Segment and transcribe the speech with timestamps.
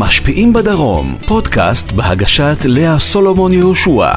[0.00, 4.12] המשפיעים בדרום, פודקאסט בהגשת לאה סולומון יהושע.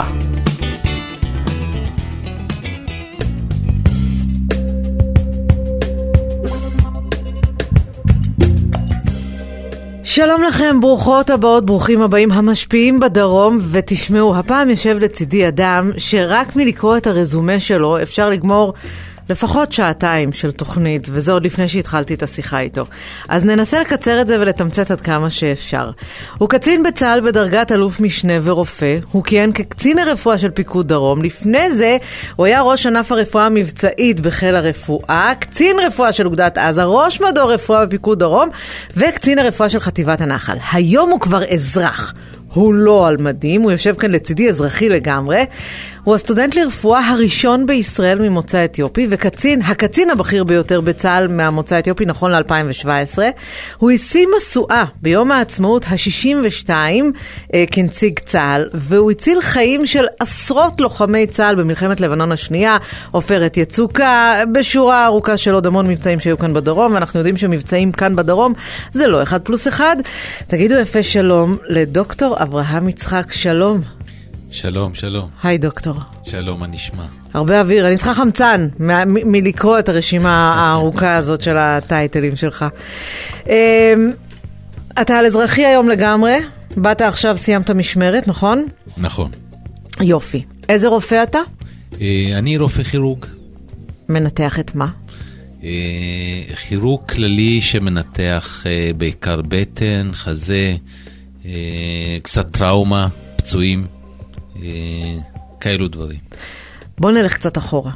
[10.03, 16.97] שלום לכם, ברוכות הבאות, ברוכים הבאים, המשפיעים בדרום, ותשמעו, הפעם יושב לצידי אדם שרק מלקרוא
[16.97, 18.73] את הרזומה שלו אפשר לגמור
[19.29, 22.85] לפחות שעתיים של תוכנית, וזה עוד לפני שהתחלתי את השיחה איתו.
[23.29, 25.91] אז ננסה לקצר את זה ולתמצת עד כמה שאפשר.
[26.37, 31.71] הוא קצין בצה"ל בדרגת אלוף משנה ורופא, הוא כיהן כקצין הרפואה של פיקוד דרום, לפני
[31.71, 31.97] זה
[32.35, 37.53] הוא היה ראש ענף הרפואה המבצעית בחיל הרפואה, קצין רפואה של אוגדת עזה, ראש מדור
[37.53, 38.49] רפואה בפיקוד דרום,
[38.97, 40.57] וקצין הרפואה של חטיבת הנחל.
[40.73, 42.13] היום הוא כבר אזרח.
[42.53, 45.43] הוא לא על מדים, הוא יושב כאן לצידי אזרחי לגמרי.
[46.03, 52.31] הוא הסטודנט לרפואה הראשון בישראל ממוצא אתיופי, וקצין, הקצין הבכיר ביותר בצה"ל מהמוצא האתיופי נכון
[52.31, 53.19] ל-2017.
[53.77, 56.69] הוא השיא משואה ביום העצמאות ה-62
[57.53, 62.77] אה, כנציג צה"ל, והוא הציל חיים של עשרות לוחמי צה"ל במלחמת לבנון השנייה,
[63.11, 68.15] עופרת יצוקה, בשורה ארוכה של עוד המון מבצעים שהיו כאן בדרום, ואנחנו יודעים שמבצעים כאן
[68.15, 68.53] בדרום
[68.91, 69.95] זה לא אחד פלוס אחד.
[70.47, 74.02] תגידו יפה שלום לדוקטור אברהם יצחק, שלום.
[74.53, 75.29] שלום, שלום.
[75.43, 75.95] היי דוקטור.
[76.23, 77.03] שלום, מה נשמע?
[77.33, 78.67] הרבה אוויר, אני צריכה חמצן
[79.25, 82.65] מלקרוא את הרשימה הארוכה הזאת של הטייטלים שלך.
[83.47, 83.53] אמ,
[85.01, 86.35] אתה על אזרחי היום לגמרי,
[86.77, 88.65] באת עכשיו, סיימת משמרת, נכון?
[88.97, 89.31] נכון.
[90.01, 90.43] יופי.
[90.69, 91.39] איזה רופא אתה?
[92.01, 93.25] אה, אני רופא כירורג.
[94.09, 94.87] מנתח את מה?
[95.63, 95.69] אה,
[96.67, 100.75] כירורג כללי שמנתח אה, בעיקר בטן, חזה,
[102.23, 103.87] קצת טראומה, פצועים,
[105.59, 106.19] כאלו דברים.
[106.97, 107.91] בוא נלך קצת אחורה,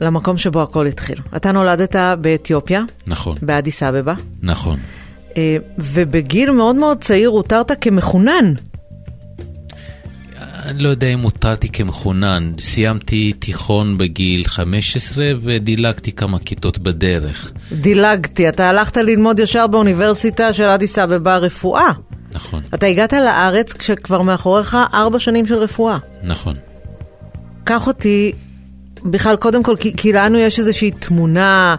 [0.00, 1.18] למקום שבו הכל התחיל.
[1.36, 2.82] אתה נולדת באתיופיה.
[3.06, 3.36] נכון.
[3.42, 4.14] באדיס אבבה.
[4.42, 4.76] נכון.
[5.78, 8.54] ובגיל מאוד מאוד צעיר הותרת כמחונן.
[10.66, 12.52] אני לא יודע אם הותרתי כמחונן.
[12.58, 17.52] סיימתי תיכון בגיל 15 ודילגתי כמה כיתות בדרך.
[17.72, 21.90] דילגתי, אתה הלכת ללמוד ישר באוניברסיטה של אדיס אבבה רפואה.
[22.32, 22.62] נכון.
[22.74, 25.98] אתה הגעת לארץ כשכבר מאחוריך ארבע שנים של רפואה.
[26.22, 26.54] נכון.
[27.64, 28.32] קח אותי,
[29.04, 31.76] בכלל, קודם כל, כי, כי לנו יש איזושהי תמונה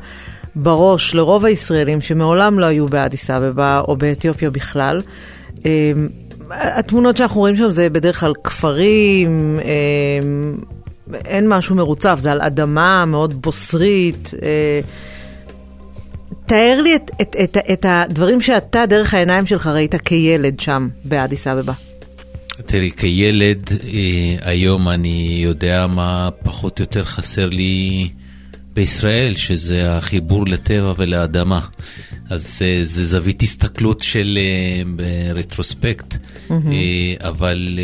[0.56, 5.00] בראש לרוב הישראלים שמעולם לא היו באדיס אבבה או באתיופיה בכלל.
[6.52, 9.60] התמונות שאנחנו רואים שם זה בדרך כלל כפרים,
[11.26, 14.32] אין משהו מרוצף, זה על אדמה מאוד בוסרית.
[16.48, 21.48] תאר לי את, את, את, את הדברים שאתה, דרך העיניים שלך, ראית כילד שם באדיס
[21.48, 21.74] אבבה.
[22.66, 28.10] תראי, כילד, אה, היום אני יודע מה פחות או יותר חסר לי
[28.74, 31.60] בישראל, שזה החיבור לטבע ולאדמה.
[32.30, 34.38] אז אה, זה זווית הסתכלות של
[35.00, 36.14] אה, רטרוספקט.
[36.14, 36.54] Mm-hmm.
[37.20, 37.80] אבל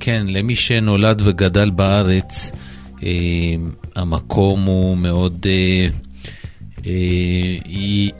[0.00, 2.52] כן, למי שנולד וגדל בארץ,
[3.96, 5.46] המקום הוא מאוד...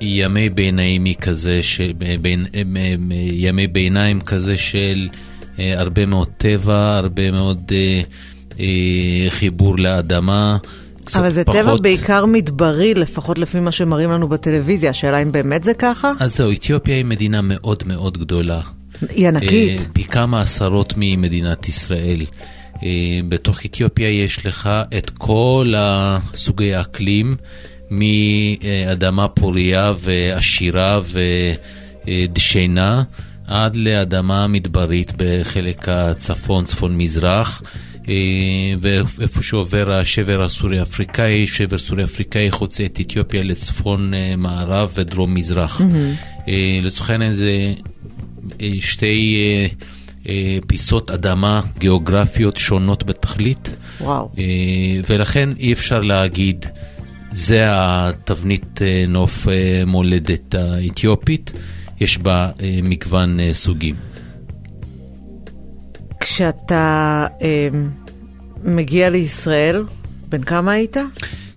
[0.00, 1.60] ימי ביניימי כזה,
[2.20, 2.46] בין,
[3.32, 5.08] ימי ביניים כזה של
[5.58, 7.72] הרבה מאוד טבע, הרבה מאוד
[9.28, 10.56] חיבור לאדמה.
[11.16, 11.60] אבל זה פחות...
[11.60, 14.90] טבע בעיקר מדברי, לפחות לפי מה שמראים לנו בטלוויזיה.
[14.90, 16.12] השאלה אם באמת זה ככה?
[16.20, 18.60] אז זהו, אתיופיה היא מדינה מאוד מאוד גדולה.
[19.10, 19.88] היא ענקית.
[19.92, 22.20] פי כמה עשרות ממדינת ישראל.
[23.28, 27.36] בתוך אתיופיה יש לך את כל הסוגי האקלים.
[27.90, 31.00] מאדמה פוריה ועשירה
[32.06, 33.02] ודשנה
[33.46, 37.62] עד לאדמה מדברית בחלק הצפון, צפון-מזרח.
[38.80, 45.80] ואיפה שעובר השבר הסורי-אפריקאי, שבר סורי-אפריקאי חוצה את אתיופיה לצפון מערב ודרום מזרח.
[45.80, 46.50] Mm-hmm.
[46.82, 47.74] לצורך העניין זה
[48.80, 49.36] שתי
[50.66, 53.76] פיסות אדמה גיאוגרפיות שונות בתכלית.
[54.00, 54.30] וואו.
[55.08, 56.66] ולכן אי אפשר להגיד
[57.32, 59.46] זה התבנית נוף
[59.86, 61.52] מולדת האתיופית,
[62.00, 62.50] יש בה
[62.82, 63.94] מגוון סוגים.
[66.20, 67.68] כשאתה אה,
[68.64, 69.84] מגיע לישראל,
[70.28, 70.96] בן כמה היית?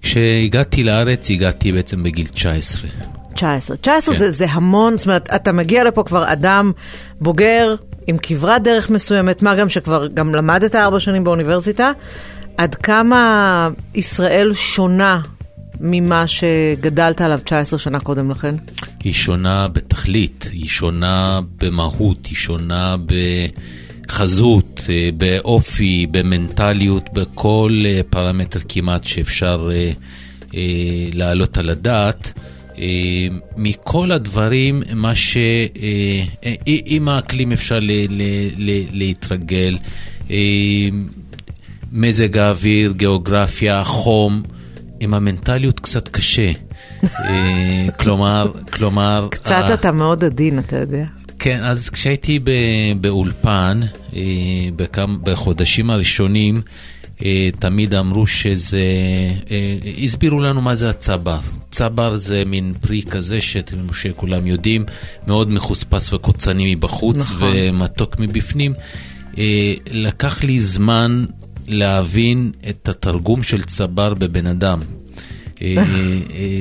[0.01, 2.89] כשהגעתי לארץ, הגעתי בעצם בגיל 19.
[3.33, 3.77] 19.
[3.77, 4.19] 19 כן.
[4.19, 6.71] זה, זה המון, זאת אומרת, אתה מגיע לפה כבר אדם
[7.21, 7.75] בוגר,
[8.07, 11.91] עם כברת דרך מסוימת, מה גם שכבר גם למדת ארבע שנים באוניברסיטה.
[12.57, 15.21] עד כמה ישראל שונה
[15.83, 18.55] ממה שגדלת עליו 19 שנה קודם לכן?
[19.03, 22.95] היא שונה בתכלית, היא שונה במהות, היא שונה
[24.07, 24.81] בחזות,
[25.17, 29.69] באופי, במנטליות, בכל פרמטר כמעט שאפשר
[31.13, 32.33] להעלות על הדעת.
[32.77, 35.37] אה, מכל הדברים, מה ש...
[35.37, 36.23] אה,
[36.65, 37.79] עם האקלים אפשר
[38.91, 39.77] להתרגל,
[41.91, 44.43] מזג האוויר, גיאוגרפיה, חום,
[45.01, 46.51] עם המנטליות קצת קשה.
[47.99, 49.27] כלומר, כלומר...
[49.31, 51.05] קצת אתה מאוד עדין, אתה יודע.
[51.39, 52.39] כן, אז כשהייתי
[53.01, 53.79] באולפן,
[55.23, 56.55] בחודשים הראשונים,
[57.25, 58.81] אה, תמיד אמרו שזה,
[59.51, 61.39] אה, הסבירו לנו מה זה הצבר.
[61.71, 63.39] צבר זה מין פרי כזה
[63.93, 64.85] שכולם יודעים,
[65.27, 67.51] מאוד מחוספס וקוצני מבחוץ נכון.
[67.55, 68.73] ומתוק מבפנים.
[69.37, 71.25] אה, לקח לי זמן
[71.67, 74.79] להבין את התרגום של צבר בבן אדם.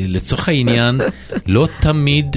[0.09, 1.01] לצורך העניין,
[1.47, 2.37] לא תמיד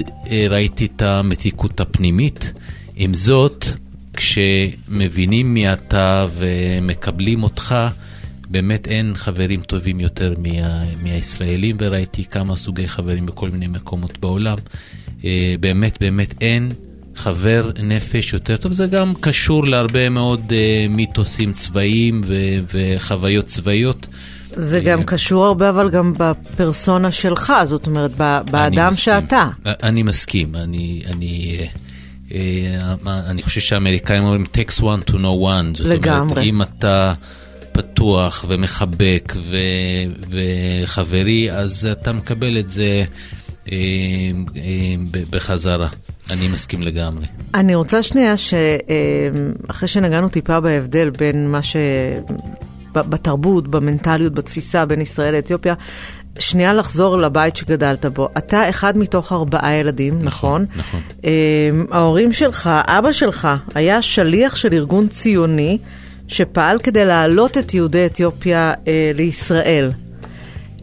[0.50, 2.54] ראיתי את המתיקות הפנימית.
[2.95, 3.65] עם זאת,
[4.13, 7.75] כשמבינים מי אתה ומקבלים אותך,
[8.50, 14.57] באמת אין חברים טובים יותר מה, מהישראלים, וראיתי כמה סוגי חברים בכל מיני מקומות בעולם.
[15.25, 16.69] אה, באמת, באמת אין
[17.15, 18.74] חבר נפש יותר טוב.
[18.74, 24.07] זה גם קשור להרבה מאוד אה, מיתוסים צבאיים ו- וחוויות צבאיות.
[24.50, 28.12] זה גם אה, קשור הרבה, אבל גם בפרסונה שלך, זאת אומרת,
[28.51, 29.48] באדם אני שאתה.
[29.65, 31.04] אני מסכים, אני...
[31.12, 31.57] אני
[33.07, 35.77] אני חושב שהאמריקאים אומרים takes one to know one.
[35.77, 36.31] זאת לגמרי.
[36.31, 37.13] אומרת, אם אתה
[37.71, 39.57] פתוח ומחבק ו,
[40.30, 43.04] וחברי, אז אתה מקבל את זה
[43.71, 43.77] אה,
[44.56, 44.95] אה,
[45.30, 45.88] בחזרה.
[46.31, 47.25] אני מסכים לגמרי.
[47.54, 51.75] אני רוצה שנייה שאחרי שנגענו טיפה בהבדל בין מה ש...
[52.96, 55.74] בתרבות, במנטליות, בתפיסה בין ישראל לאתיופיה,
[56.40, 58.30] שנייה לחזור לבית שגדלת בו.
[58.38, 60.66] אתה אחד מתוך ארבעה ילדים, נכון?
[60.75, 61.02] נכון.
[61.24, 61.88] נכון.
[61.92, 65.78] ההורים שלך, אבא שלך, היה שליח של ארגון ציוני.
[66.28, 69.92] שפעל כדי להעלות את יהודי אתיופיה אה, לישראל.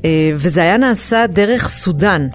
[0.04, 2.28] אה, וזה היה נעשה דרך סודאן.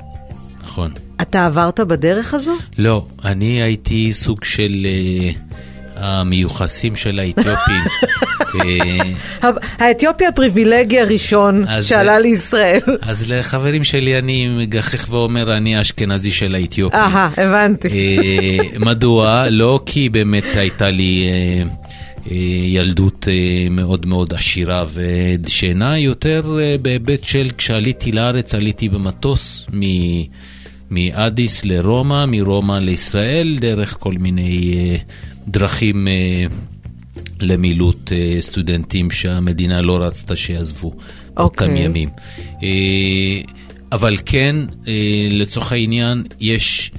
[0.64, 0.92] נכון.
[1.22, 2.54] אתה עברת בדרך הזו?
[2.78, 4.86] לא, אני הייתי סוג של...
[4.86, 5.56] אה...
[5.98, 7.82] המיוחסים של האתיופים.
[9.44, 12.80] אה, האתיופי הפריבילגי הראשון שעלה לישראל.
[13.02, 17.00] אז לחברים שלי אני מגחך ואומר, אני האשכנזי של האתיופים.
[17.00, 17.88] אהה, הבנתי.
[17.88, 19.50] אה, מדוע?
[19.50, 21.64] לא כי באמת הייתה לי אה,
[22.32, 22.36] אה,
[22.66, 29.68] ילדות אה, מאוד מאוד עשירה ודשנה, יותר אה, בהיבט של כשעליתי לארץ, עליתי במטוס
[30.90, 34.74] מאדיס לרומא, מרומא לישראל, דרך כל מיני
[35.48, 36.08] דרכים
[37.42, 41.42] למילוט סטודנטים שהמדינה לא רצתה שיעזבו okay.
[41.42, 41.86] אותם אוקיי.
[41.86, 42.10] ימים.
[43.92, 44.56] אבל כן,
[45.32, 46.92] לצורך העניין, יש...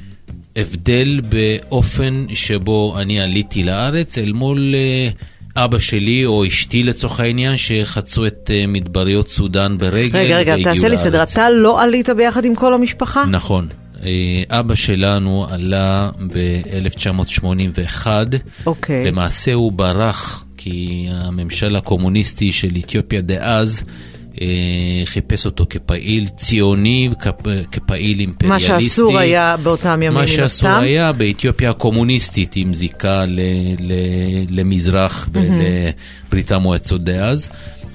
[0.57, 5.09] הבדל באופן שבו אני עליתי לארץ אל מול אה,
[5.57, 10.89] אבא שלי או אשתי לצורך העניין, שחצו את אה, מדבריות סודאן ברגל רגע, רגע, תעשה
[10.89, 13.25] לי סדר, אתה לא עלית ביחד עם כל המשפחה?
[13.27, 13.69] נכון.
[14.05, 18.07] אה, אבא שלנו עלה ב-1981.
[18.67, 19.05] אוקיי.
[19.05, 23.85] למעשה הוא ברח, כי הממשל הקומוניסטי של אתיופיה דאז
[25.05, 27.11] חיפש אותו כפעיל ציוני,
[27.73, 28.73] כפעיל אימפריאליסטי.
[28.73, 33.41] מה שאסור היה באותם ימים מה שאסור היה באתיופיה הקומוניסטית עם זיקה ל,
[33.81, 33.93] ל,
[34.51, 37.51] למזרח ולברית המועצות דאז.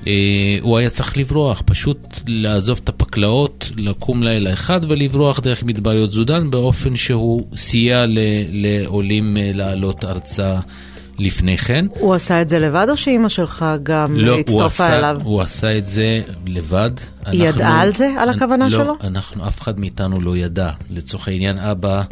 [0.07, 6.11] אה, הוא היה צריך לברוח, פשוט לעזוב את הפקלאות, לקום לילה אחד ולברוח דרך מדבריות
[6.11, 8.05] זודן באופן שהוא סייע
[8.51, 10.59] לעולים אה, לעלות ארצה.
[11.21, 11.85] לפני כן.
[11.89, 15.17] הוא עשה את זה לבד או שאימא שלך גם לא, הצטרפה עשה, אליו?
[15.19, 16.91] לא, הוא עשה את זה לבד.
[17.25, 18.83] היא אנחנו, ידעה על זה, על הכוונה לא, שלו?
[18.83, 20.71] לא, אנחנו, אף אחד מאיתנו לא ידע.
[20.89, 22.03] לצורך העניין, אבא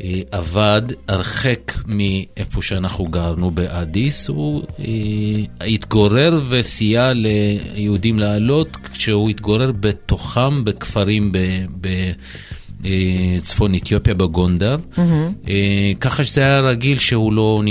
[0.00, 4.28] אה, עבד הרחק מאיפה שאנחנו גרנו באדיס.
[4.28, 11.38] הוא אה, התגורר וסייע ליהודים לעלות כשהוא התגורר בתוכם בכפרים ב...
[11.80, 11.88] ב
[13.40, 15.48] צפון אתיופיה בגונדר, mm-hmm.
[16.00, 17.62] ככה שזה היה רגיל שהוא לא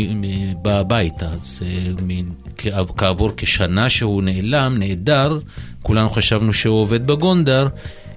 [0.62, 1.28] בא הביתה.
[1.28, 5.40] אז אה, כעבור כשנה שהוא נעלם, נעדר,
[5.82, 7.68] כולנו חשבנו שהוא עובד בגונדר.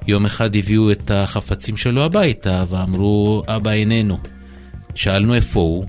[0.06, 4.18] יום אחד הביאו את החפצים שלו הביתה ואמרו, אבא איננו.
[4.94, 5.84] שאלנו איפה הוא.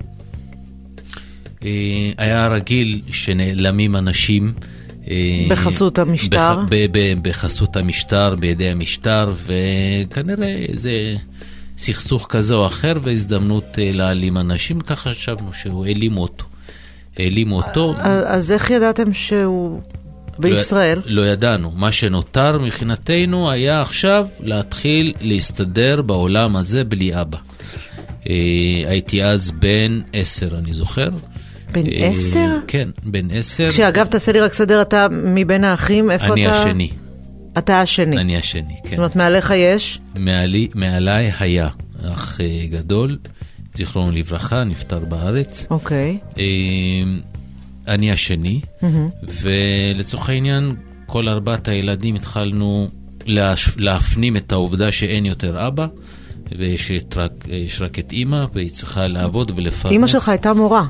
[2.18, 4.52] היה רגיל שנעלמים אנשים.
[5.10, 6.60] אה, בחסות המשטר?
[7.22, 11.14] בחסות המשטר, בידי המשטר, וכנראה איזה
[11.78, 16.44] סכסוך כזה או אחר והזדמנות אה, להעלים אנשים, ככה חשבנו שהוא העלים אותו.
[17.18, 17.94] העלים אותו.
[18.26, 19.80] אז איך ידעתם שהוא
[20.38, 21.00] בישראל?
[21.04, 21.70] לא, לא ידענו.
[21.70, 27.38] מה שנותר מבחינתנו היה עכשיו להתחיל להסתדר בעולם הזה בלי אבא.
[28.28, 28.34] אה,
[28.86, 31.08] הייתי אז בן עשר, אני זוכר.
[31.72, 32.58] בן אה, עשר?
[32.66, 33.70] כן, בן עשר.
[33.70, 36.50] כשאגב, תעשה לי רק סדר, אתה מבין האחים, איפה אני אתה?
[36.50, 36.90] אני השני.
[37.58, 38.18] אתה השני.
[38.18, 38.88] אני השני, כן.
[38.88, 39.98] זאת אומרת, מעליך יש?
[40.18, 41.68] מעלי, מעליי היה
[42.04, 43.18] אח אה, גדול,
[43.74, 45.66] זיכרונו לברכה, נפטר בארץ.
[45.70, 46.18] אוקיי.
[46.38, 46.44] אה,
[47.88, 48.60] אני השני,
[49.42, 50.74] ולצורך העניין,
[51.06, 52.88] כל ארבעת הילדים התחלנו.
[53.76, 55.86] להפנים את העובדה שאין יותר אבא,
[56.58, 57.46] ויש רק,
[57.80, 59.92] רק את אימא, והיא צריכה לעבוד ולפרנס.
[59.92, 60.84] אימא שלך הייתה מורה.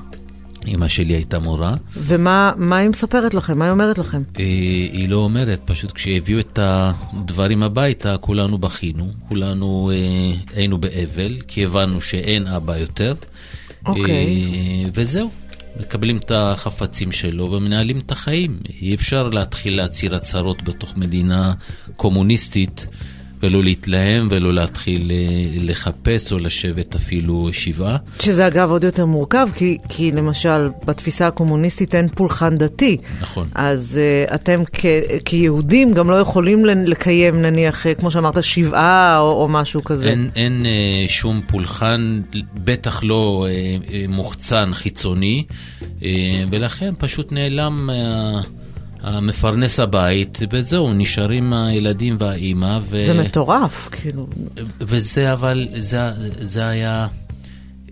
[0.66, 1.75] אימא שלי הייתה מורה.
[1.97, 3.59] ומה מה היא מספרת לכם?
[3.59, 4.23] מה היא אומרת לכם?
[4.38, 4.45] אה,
[4.92, 11.64] היא לא אומרת, פשוט כשהביאו את הדברים הביתה, כולנו בכינו, כולנו אה, היינו באבל, כי
[11.64, 13.14] הבנו שאין אבא יותר.
[13.87, 14.26] אוקיי.
[14.26, 15.31] אה, וזהו,
[15.81, 18.59] מקבלים את החפצים שלו ומנהלים את החיים.
[18.83, 21.52] אי אפשר להתחיל להצהיר הצהרות בתוך מדינה
[21.97, 22.87] קומוניסטית.
[23.42, 25.16] ולא להתלהם ולא להתחיל אה,
[25.61, 27.96] לחפש או לשבת אפילו שבעה.
[28.20, 32.96] שזה אגב עוד יותר מורכב, כי, כי למשל בתפיסה הקומוניסטית אין פולחן דתי.
[33.20, 33.49] נכון.
[33.54, 34.87] אז uh, אתם כ,
[35.25, 40.11] כיהודים גם לא יכולים לקיים נניח, uh, כמו שאמרת, שבעה או, או משהו כזה.
[40.11, 42.20] אין, אין uh, שום פולחן,
[42.54, 45.44] בטח לא uh, מוחצן חיצוני,
[45.80, 46.02] uh,
[46.50, 47.90] ולכן פשוט נעלם...
[47.90, 48.62] Uh,
[49.02, 52.78] המפרנס הבית, וזהו, נשארים הילדים והאימא.
[52.88, 53.06] ו...
[53.06, 54.26] זה מטורף, כאילו.
[54.80, 56.00] וזה אבל, זה,
[56.40, 57.06] זה היה,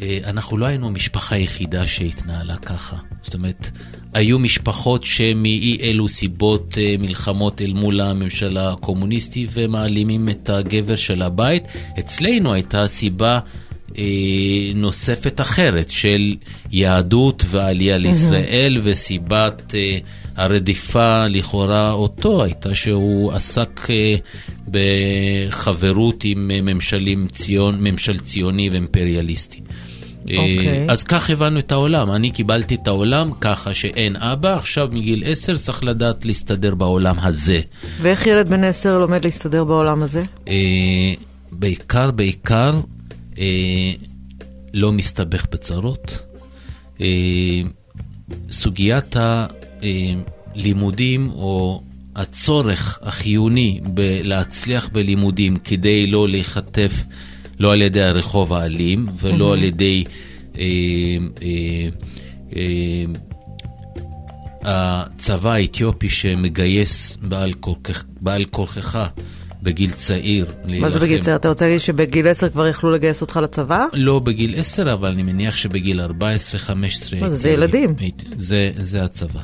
[0.02, 2.96] אה, אנחנו לא היינו המשפחה היחידה שהתנהלה ככה.
[3.22, 3.70] זאת אומרת,
[4.14, 11.22] היו משפחות שמאי אלו סיבות אה, מלחמות אל מול הממשלה הקומוניסטית ומעלימים את הגבר של
[11.22, 11.64] הבית.
[11.98, 13.40] אצלנו הייתה סיבה
[13.98, 14.04] אה,
[14.74, 16.36] נוספת אחרת של
[16.72, 18.80] יהדות ועלייה לישראל mm-hmm.
[18.84, 19.74] וסיבת...
[20.40, 24.16] הרדיפה לכאורה אותו הייתה שהוא עסק אה,
[24.68, 29.60] בחברות עם אה, ממשלים ציון, ממשל ציוני ואימפריאליסטי.
[29.60, 30.30] Okay.
[30.30, 30.86] אה, אוקיי.
[30.88, 35.56] אז כך הבנו את העולם, אני קיבלתי את העולם ככה שאין אבא, עכשיו מגיל עשר
[35.56, 37.60] צריך לדעת להסתדר בעולם הזה.
[38.02, 40.24] ואיך ילד בן עשר לומד להסתדר בעולם הזה?
[41.52, 42.80] בעיקר, בעיקר,
[44.74, 46.18] לא מסתבך בצרות.
[48.50, 49.46] סוגיית ה...
[50.54, 51.82] לימודים או
[52.16, 53.80] הצורך החיוני
[54.24, 57.04] להצליח בלימודים כדי לא להיחטף
[57.58, 59.52] לא על ידי הרחוב האלים ולא mm-hmm.
[59.52, 60.04] על ידי
[60.58, 60.64] אה,
[61.42, 61.88] אה,
[62.56, 63.04] אה,
[64.62, 67.18] הצבא האתיופי שמגייס
[68.20, 69.08] בעל כורכך
[69.62, 70.46] בגיל צעיר.
[70.80, 71.36] מה זה בגיל צעיר?
[71.36, 73.86] אתה רוצה להגיד שבגיל 10 כבר יכלו לגייס אותך לצבא?
[73.92, 76.10] לא בגיל 10, אבל אני מניח שבגיל 14-15...
[77.20, 77.94] מה זה, זה ילדים.
[78.38, 79.40] זה, זה הצבא.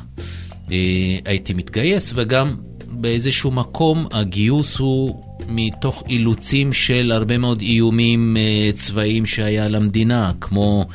[0.71, 2.55] אה, הייתי מתגייס, וגם
[2.87, 10.85] באיזשהו מקום הגיוס הוא מתוך אילוצים של הרבה מאוד איומים אה, צבאיים שהיה למדינה, כמו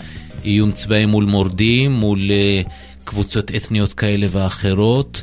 [0.45, 2.61] איום צבאי מול מורדים, מול אה,
[3.05, 5.23] קבוצות אתניות כאלה ואחרות.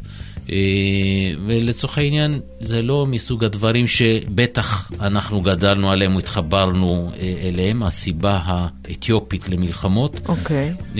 [1.47, 7.11] ולצורך העניין, זה לא מסוג הדברים שבטח אנחנו גדלנו עליהם התחברנו
[7.43, 10.21] אליהם, הסיבה האתיופית למלחמות.
[10.27, 10.73] אוקיי.
[10.95, 10.97] Okay.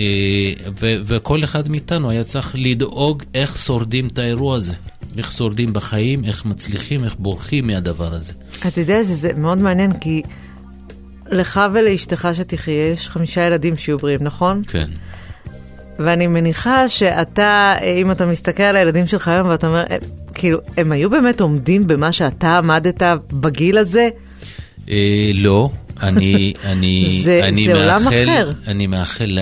[0.80, 4.72] וכל אחד מאיתנו היה צריך לדאוג איך שורדים את האירוע הזה.
[5.18, 8.32] איך שורדים בחיים, איך מצליחים, איך בורחים מהדבר הזה.
[8.68, 10.22] אתה יודע שזה מאוד מעניין, כי
[11.30, 14.62] לך ולאשתך שתחיה, יש חמישה ילדים שיהיו בריאים, נכון?
[14.68, 14.86] כן.
[16.00, 19.84] ואני מניחה שאתה, אם אתה מסתכל על הילדים שלך היום ואתה אומר,
[20.34, 23.02] כאילו, הם היו באמת עומדים במה שאתה עמדת
[23.32, 24.08] בגיל הזה?
[24.90, 25.70] אה, לא.
[26.02, 28.52] אני, אני, זה, אני זה מאחל, עולם אחר.
[28.66, 29.38] אני מאחל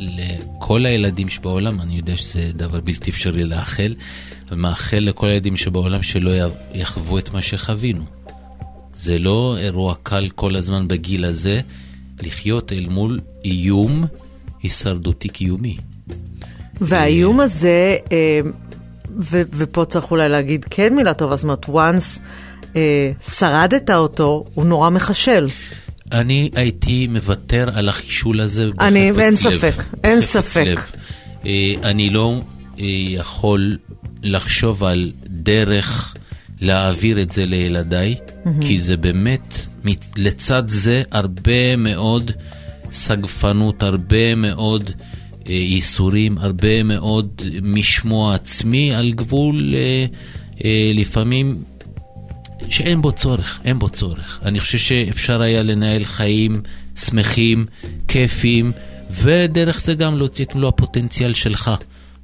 [0.00, 3.94] לכל הילדים שבעולם, אני יודע שזה דבר בלתי אפשרי לאחל,
[4.48, 6.30] אבל מאחל לכל הילדים שבעולם שלא
[6.74, 8.04] יחוו את מה שחווינו.
[8.98, 11.60] זה לא אירוע קל כל הזמן בגיל הזה
[12.22, 14.04] לחיות אל מול איום
[14.64, 15.76] הישרדותי קיומי.
[16.80, 18.40] והאיום הזה, אה,
[19.20, 22.20] ו- ופה צריך אולי להגיד כן מילה טובה, זאת אומרת, once
[22.76, 25.46] אה, שרדת אותו, הוא נורא מחשל.
[26.12, 29.18] אני הייתי מוותר על החישול הזה בחפץ אני, לב.
[29.18, 30.64] אין ספק, אין ספק.
[30.66, 30.78] לב.
[31.46, 32.40] אה, אני לא
[32.78, 33.78] יכול
[34.22, 36.14] לחשוב על דרך
[36.60, 38.48] להעביר את זה לילדיי, mm-hmm.
[38.60, 39.66] כי זה באמת,
[40.16, 42.32] לצד זה הרבה מאוד...
[42.94, 44.90] סגפנות, הרבה מאוד
[45.48, 50.06] אה, ייסורים, הרבה מאוד משמוע עצמי על גבול אה,
[50.64, 51.62] אה, לפעמים
[52.70, 54.40] שאין בו צורך, אין בו צורך.
[54.44, 56.52] אני חושב שאפשר היה לנהל חיים
[56.96, 57.66] שמחים,
[58.08, 58.72] כיפיים,
[59.10, 61.70] ודרך זה גם להוציא את מלוא הפוטנציאל שלך,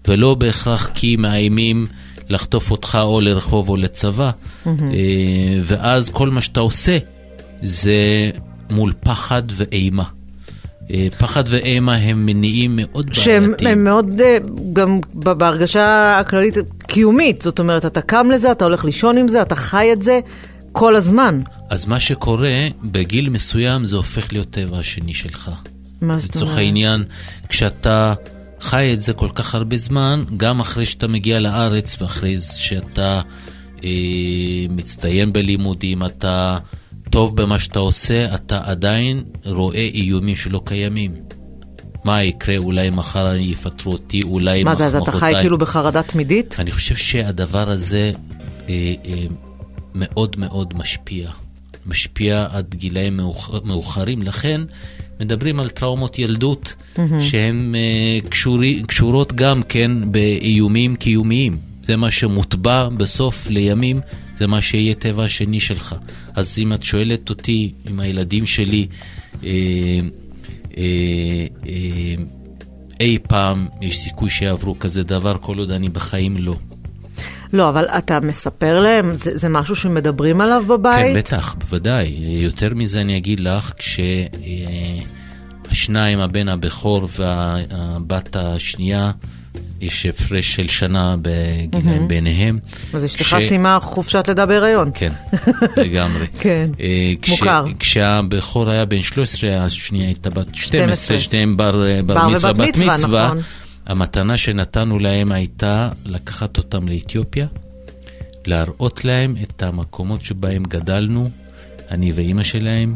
[0.09, 1.87] ולא בהכרח כי מאיימים
[2.29, 4.69] לחטוף אותך או לרחוב או לצבא, mm-hmm.
[5.65, 6.99] ואז כל מה שאתה עושה
[7.63, 8.31] זה
[8.71, 10.05] מול פחד ואימה.
[10.95, 13.71] אה, פחד ואימה הם מניעים מאוד שהם בעייתיים.
[13.71, 14.39] הם מאוד, אה,
[14.73, 16.55] גם בהרגשה הכללית,
[16.87, 17.43] קיומית.
[17.43, 20.21] זאת אומרת, אתה קם לזה, אתה הולך לישון עם זה, אתה חי את זה
[20.73, 21.41] כל הזמן.
[21.71, 25.51] אז מה שקורה, בגיל מסוים זה הופך להיות טבע השני שלך.
[26.01, 26.59] מה זאת לצורך אומרת?
[26.59, 27.05] העניין,
[27.49, 28.15] כשאתה
[28.61, 33.21] חי את זה כל כך הרבה זמן, גם אחרי שאתה מגיע לארץ ואחרי שאתה
[33.85, 33.91] אה,
[34.71, 36.57] מצטיין בלימודים, אתה
[37.11, 41.15] טוב במה שאתה עושה, אתה עדיין רואה איומים שלא קיימים.
[42.05, 45.33] מה יקרה, אולי מחר יפטרו אותי, אולי מה זה, אז אתה חי.
[45.41, 46.57] כאילו בחרדה תמידית?
[46.59, 48.13] אני חושב שהדבר הזה
[48.69, 49.25] אה, אה,
[49.95, 51.31] מאוד מאוד משפיע.
[51.87, 54.23] משפיע עד גילאים מאוחר, מאוחרים.
[54.23, 54.61] לכן
[55.21, 56.75] מדברים על טראומות ילדות,
[57.21, 61.70] שהן אה, קשורי, קשורות גם כן באיומים קיומיים.
[61.91, 64.01] זה מה שמוטבע בסוף לימים,
[64.37, 65.95] זה מה שיהיה טבע השני שלך.
[66.35, 68.87] אז אם את שואלת אותי, עם הילדים שלי,
[69.45, 69.49] אה,
[70.79, 70.83] אה,
[71.67, 72.15] אה,
[73.01, 76.55] אי פעם יש סיכוי שיעברו כזה דבר, כל עוד אני בחיים לא.
[77.53, 81.15] לא, אבל אתה מספר להם, זה, זה משהו שמדברים עליו בבית?
[81.15, 82.07] כן, בטח, בוודאי.
[82.21, 83.73] יותר מזה אני אגיד לך,
[85.69, 89.11] כשהשניים, הבן הבכור והבת השנייה,
[89.81, 92.59] יש הפרש של שנה בגילאים ביניהם.
[92.95, 94.91] אז אשתך כש- סיימה חופשת לידה בהיריון.
[94.95, 95.13] כן,
[95.77, 96.27] לגמרי.
[96.39, 96.87] כן, אה,
[97.23, 97.65] כש- מוכר.
[97.79, 101.19] כשהבכור היה בן 13, השנייה הייתה בת 12, 12.
[101.19, 103.27] שניהם בר, אה, בר בר מצווה, בת מצווה, מצווה.
[103.27, 103.41] נכון.
[103.87, 107.47] המתנה שנתנו להם הייתה לקחת אותם לאתיופיה,
[108.47, 111.31] להראות להם את המקומות שבהם גדלנו,
[111.91, 112.95] אני ואימא שלהם,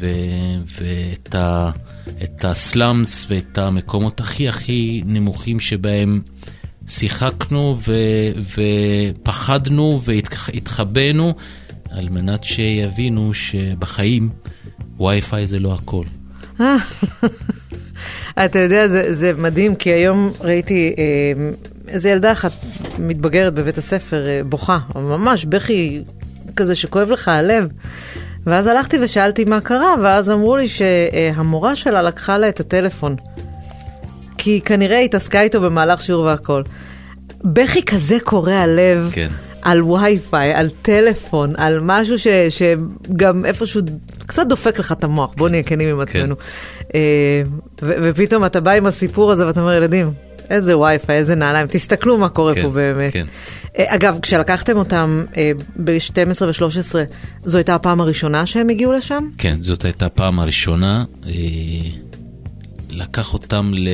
[0.00, 0.06] ו-
[0.80, 1.70] ואת ה-
[2.22, 6.20] את הסלאמס ואת המקומות הכי הכי נמוכים שבהם
[6.88, 8.62] שיחקנו ו-
[9.14, 11.34] ופחדנו והתחבאנו,
[11.90, 14.28] על מנת שיבינו שבחיים
[15.00, 16.04] וי-פיי זה לא הכל.
[18.44, 21.50] אתה יודע, זה, זה מדהים, כי היום ראיתי אה,
[21.88, 22.52] איזה ילדה אחת
[22.98, 26.02] מתבגרת בבית הספר, אה, בוכה, ממש בכי
[26.56, 27.68] כזה שכואב לך הלב.
[28.48, 33.16] ואז הלכתי ושאלתי מה קרה, ואז אמרו לי שהמורה שלה לקחה לה את הטלפון.
[34.38, 36.62] כי כנראה התעסקה איתו במהלך שיעור והכל.
[37.44, 39.10] בכי כזה קורע לב.
[39.12, 39.28] כן.
[39.62, 43.80] על וי-פיי, על טלפון, על משהו ש, שגם איפשהו
[44.26, 46.34] קצת דופק לך את המוח, בוא נהיה כנים עם עצמנו.
[46.94, 47.42] אה,
[47.82, 50.12] ו- ופתאום אתה בא עם הסיפור הזה ואתה אומר, ילדים,
[50.50, 53.12] איזה וי-פיי, איזה נעליים, תסתכלו מה קורה כן, פה באמת.
[53.12, 53.26] כן.
[53.78, 55.52] אה, אגב, כשלקחתם אותם אה,
[55.84, 56.94] ב-12 ו-13,
[57.44, 59.28] זו הייתה הפעם הראשונה שהם הגיעו לשם?
[59.38, 61.04] כן, זאת הייתה הפעם הראשונה.
[61.26, 61.32] אה,
[62.90, 63.88] לקח אותם ל...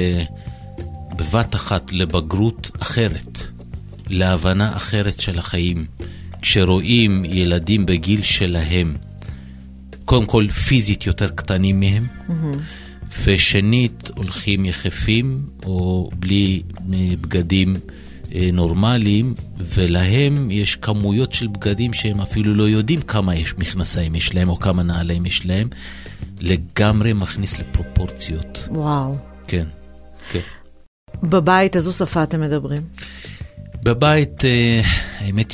[1.17, 3.39] בבת אחת לבגרות אחרת,
[4.11, 5.85] להבנה אחרת של החיים.
[6.43, 8.97] כשרואים ילדים בגיל שלהם,
[10.05, 12.07] קודם כל פיזית יותר קטנים מהם,
[13.25, 16.63] ושנית הולכים יחפים או בלי
[17.21, 17.75] בגדים
[18.35, 24.35] אה, נורמליים, ולהם יש כמויות של בגדים שהם אפילו לא יודעים כמה יש מכנסיים יש
[24.35, 25.69] להם או כמה נעליים יש להם,
[26.41, 28.69] לגמרי מכניס לפרופורציות.
[28.71, 29.17] וואו.
[29.47, 29.67] כן,
[30.33, 30.41] כן.
[31.23, 32.83] בבית, איזו שפה אתם מדברים?
[33.85, 34.81] בבית, אה,
[35.19, 35.53] האמת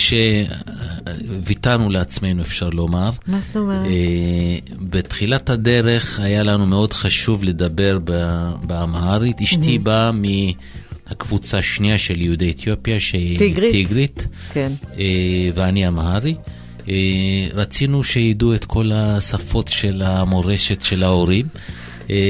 [1.07, 3.11] שוויתרנו לעצמנו, אפשר לומר.
[3.27, 3.87] מה זאת אומרת?
[3.87, 7.99] אה, בתחילת הדרך היה לנו מאוד חשוב לדבר
[8.63, 9.41] באמהרית.
[9.41, 13.73] אשתי באה מהקבוצה השנייה של יהודי אתיופיה, שהיא טיגרית.
[13.73, 14.73] טיגרית כן.
[14.99, 15.05] אה,
[15.55, 16.35] ואני אמהרי.
[17.55, 21.47] רצינו שידעו את כל השפות של המורשת של ההורים.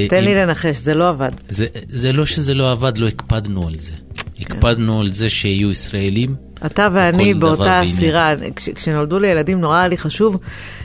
[0.08, 1.30] תן לי לנחש, זה לא עבד.
[1.48, 3.92] זה, זה לא שזה לא עבד, לא הקפדנו על זה.
[4.40, 6.34] הקפדנו על זה שיהיו ישראלים.
[6.66, 7.82] אתה ואני באותה.
[7.86, 10.36] סירה, כש, כשנולדו לי ילדים נורא היה לי חשוב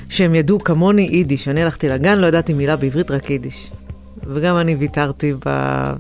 [0.10, 1.48] שהם ידעו כמוני יידיש.
[1.48, 3.72] אני הלכתי לגן, לא ידעתי מילה בעברית, רק יידיש.
[4.34, 5.50] וגם אני ויתרתי ב...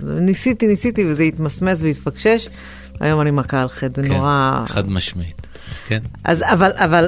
[0.03, 2.47] ניסיתי, ניסיתי, וזה התמסמס והתפקשש.
[2.99, 4.63] היום אני מכה על חטא, זה כן, נורא...
[4.65, 5.47] חד משמעית.
[5.87, 5.99] כן.
[6.23, 7.07] אז אבל, אבל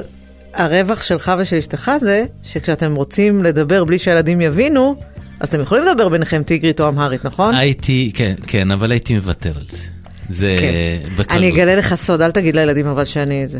[0.54, 4.96] הרווח שלך ושל אשתך זה שכשאתם רוצים לדבר בלי שהילדים יבינו,
[5.40, 7.54] אז אתם יכולים לדבר ביניכם טיגרית או אמהרית, נכון?
[7.54, 9.97] הייתי, כן, כן, אבל הייתי מוותר על זה.
[10.28, 11.08] זה כן.
[11.14, 11.30] בקלות.
[11.30, 13.58] אני אגלה לך סוד, אל תגיד לילדים אבל שאני איזה.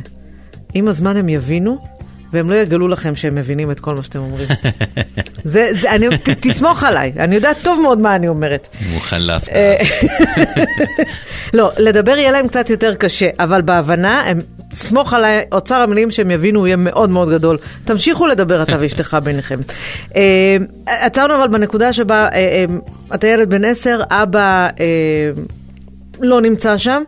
[0.74, 1.78] עם הזמן הם יבינו,
[2.32, 4.48] והם לא יגלו לכם שהם מבינים את כל מה שאתם אומרים.
[5.44, 8.68] זה, זה, אני, ת, תסמוך עליי, אני יודעת טוב מאוד מה אני אומרת.
[8.92, 9.56] מוכן להפתעה.
[9.56, 9.76] אה,
[11.54, 14.38] לא, לדבר יהיה להם קצת יותר קשה, אבל בהבנה, הם,
[14.72, 17.58] סמוך עליי, אוצר המילים שהם יבינו יהיה מאוד מאוד גדול.
[17.84, 19.58] תמשיכו לדבר אתה ואשתך ביניכם.
[20.16, 22.64] אה, עצרנו אבל בנקודה שבה אה,
[23.14, 24.68] אתה ילד בן עשר, אבא
[26.20, 27.02] לא נמצא שם.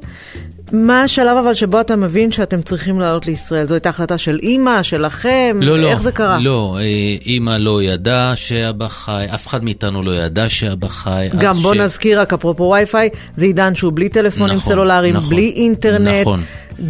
[0.73, 3.67] מה השלב אבל שבו אתה מבין שאתם צריכים לעלות לישראל?
[3.67, 5.59] זו הייתה החלטה של אימא, שלכם?
[5.63, 5.89] לא, לא.
[5.89, 6.39] איך זה קרה?
[6.39, 6.85] לא, אה,
[7.27, 11.29] אימא לא ידעה שאבא חי, אף אחד מאיתנו לא ידע שאבא חי.
[11.39, 15.31] גם בוא ש- נזכיר רק אפרופו וי-פיי, זה עידן שהוא בלי טלפונים נכון, סלולריים, נכון,
[15.31, 16.21] בלי אינטרנט.
[16.21, 16.43] נכון.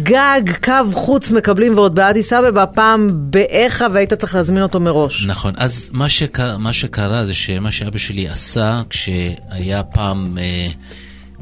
[0.03, 5.25] גג, קו חוץ מקבלים ועוד באדיס אבבה, פעם באיכה והיית צריך להזמין אותו מראש.
[5.25, 10.67] נכון, אז מה, שקרה, מה שקרה זה שמה שאבא שלי עשה כשהיה פעם אה,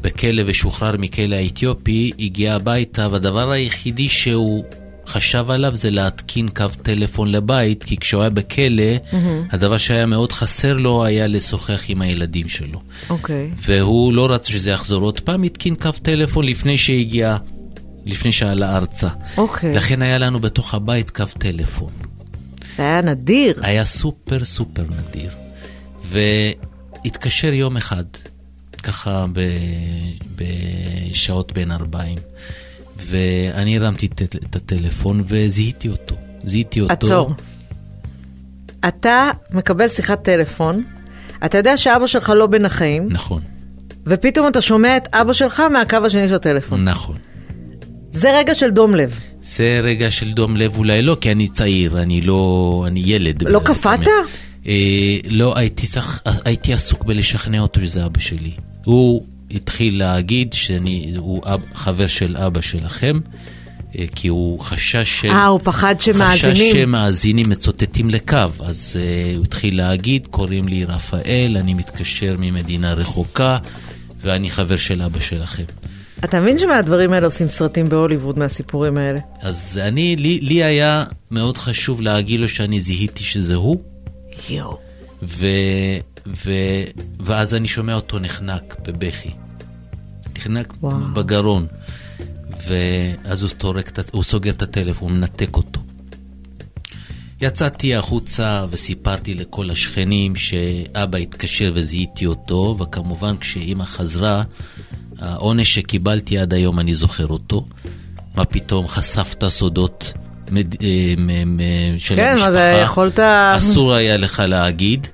[0.00, 4.64] בכלא ושוחרר מכלא האתיופי, הגיע הביתה, והדבר היחידי שהוא
[5.06, 8.92] חשב עליו זה להתקין קו טלפון לבית, כי כשהוא היה בכלא,
[9.50, 12.80] הדבר שהיה מאוד חסר לו היה לשוחח עם הילדים שלו.
[13.10, 13.50] אוקיי.
[13.56, 17.36] והוא לא רצה שזה יחזור עוד פעם, התקין קו טלפון לפני שהגיע,
[18.06, 19.08] לפני שעלה ארצה.
[19.36, 19.74] אוקיי.
[19.74, 21.92] לכן היה לנו בתוך הבית קו טלפון.
[22.76, 23.54] זה היה נדיר.
[23.62, 25.30] היה סופר סופר נדיר.
[26.04, 28.04] והתקשר יום אחד,
[28.80, 29.40] ככה ב...
[30.36, 32.18] בשעות בין ארבעים,
[32.96, 36.16] ואני הרמתי את, הטלפון וזיהיתי אותו.
[36.44, 36.92] זיהיתי אותו.
[36.92, 37.34] עצור.
[38.88, 40.84] אתה מקבל שיחת טלפון,
[41.44, 43.42] אתה יודע שאבא שלך לא בין החיים, נכון,
[44.06, 46.84] ופתאום אתה שומע את אבא שלך מהקו השני של הטלפון.
[46.84, 47.16] נכון.
[48.10, 49.20] זה רגע של דום לב.
[49.42, 52.84] זה רגע של דום לב אולי לא, כי אני צעיר, אני לא...
[52.86, 53.42] אני ילד.
[53.42, 54.00] לא קפאת?
[54.66, 58.52] אה, לא, הייתי צריך, הייתי עסוק בלשכנע אותו שזה אבא שלי.
[58.90, 63.18] הוא התחיל להגיד שהוא אב, חבר של אבא שלכם,
[63.98, 65.24] אה, כי הוא חשש ש...
[65.24, 66.54] אה, הוא פחד שמאזינים.
[66.54, 72.94] חשש שמאזינים מצוטטים לקו, אז uh, הוא התחיל להגיד, קוראים לי רפאל, אני מתקשר ממדינה
[72.94, 73.58] רחוקה,
[74.20, 75.64] ואני חבר של אבא שלכם.
[76.24, 79.18] אתה מבין שמהדברים האלה עושים סרטים בהוליווד מהסיפורים האלה?
[79.40, 83.76] אז אני, לי, לי היה מאוד חשוב להגיד לו שאני זיהיתי שזה הוא,
[84.48, 84.78] יואו.
[86.26, 86.52] ו,
[87.20, 89.30] ואז אני שומע אותו נחנק בבכי.
[90.38, 90.96] נחנק וואו.
[91.14, 91.66] בגרון.
[92.68, 93.50] ואז הוא,
[93.98, 95.80] ה- הוא סוגר את הטלפון, הוא מנתק אותו.
[97.40, 104.42] יצאתי החוצה וסיפרתי לכל השכנים שאבא התקשר וזיהיתי אותו, וכמובן כשאימא חזרה,
[105.18, 107.66] העונש שקיבלתי עד היום אני זוכר אותו.
[108.34, 110.12] מה פתאום חשפת סודות
[110.50, 110.74] מד...
[110.82, 111.14] אה,
[111.98, 112.46] של כן, המשפחה.
[112.46, 113.18] מה זה, יכולת...
[113.56, 115.06] אסור היה לך להגיד.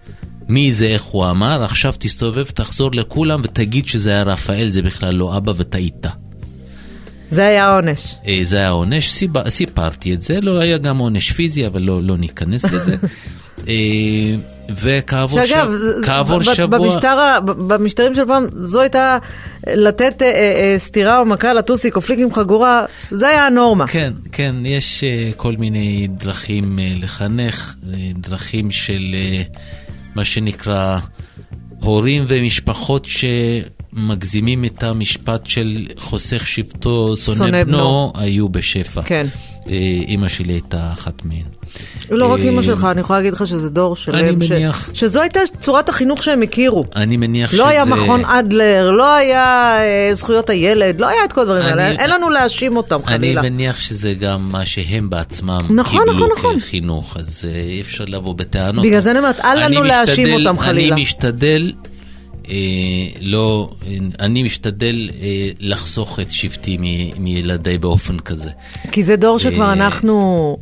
[0.49, 5.15] מי זה, איך הוא אמר, עכשיו תסתובב, תחזור לכולם ותגיד שזה היה רפאל, זה בכלל
[5.15, 6.07] לא אבא וטעית.
[7.31, 8.15] זה היה העונש.
[8.27, 12.03] אה, זה היה עונש, סיב- סיפרתי את זה, לא היה גם עונש פיזי, אבל לא,
[12.03, 12.97] לא ניכנס לזה.
[13.69, 13.75] אה,
[14.77, 15.71] וכעבור שאגב,
[16.03, 16.07] ש...
[16.07, 16.79] כעבור שבוע...
[16.79, 19.19] במשטר, במשטרים של פעם, זו הייתה
[19.67, 20.33] לתת אה, אה,
[20.73, 23.87] אה, סטירה או מכה לטוסיק או פליק עם חגורה, זה היה הנורמה.
[23.87, 29.43] כן, כן, יש אה, כל מיני דרכים אה, לחנך, אה, דרכים של אה,
[30.17, 30.99] מה שנקרא
[31.81, 38.13] הורים ומשפחות שמגזימים את המשפט של חוסך שבטו, שונא בנו, בנו.
[38.15, 39.03] היו בשפע.
[39.03, 39.27] כן.
[39.69, 39.75] אה,
[40.09, 41.56] אימא שלי הייתה אחת מהן.
[42.11, 44.43] לא רק אה, אימא שלך, אני יכולה להגיד לך שזה דור שלם.
[44.43, 46.85] ש- מניח- שזו הייתה צורת החינוך שהם הכירו.
[46.97, 47.59] אני מניח שזה...
[47.62, 49.45] לא היה מכון אדלר, לא היה
[49.81, 51.99] אה, זכויות הילד, לא היה את כל הדברים אני- האלה.
[52.01, 53.43] אין לנו להאשים אותם, אני חלילה.
[53.43, 56.59] מניח שזה גם מה שהם בעצמם נכון, קיבלו נכון, נכון.
[56.59, 58.85] כחינוך, אז אה, אי אפשר לבוא בטענות.
[58.85, 60.95] בגלל זה אני אומרת, אל לנו אני להאשים אותם, חלילה.
[60.95, 61.73] אני משתדל,
[62.49, 62.55] אה,
[63.21, 65.27] לא, אה, אני משתדל אה,
[65.61, 66.79] לחסוך את שבטי
[67.19, 68.51] מילדיי באופן כזה.
[68.93, 70.57] כי זה דור שכבר אה, אנחנו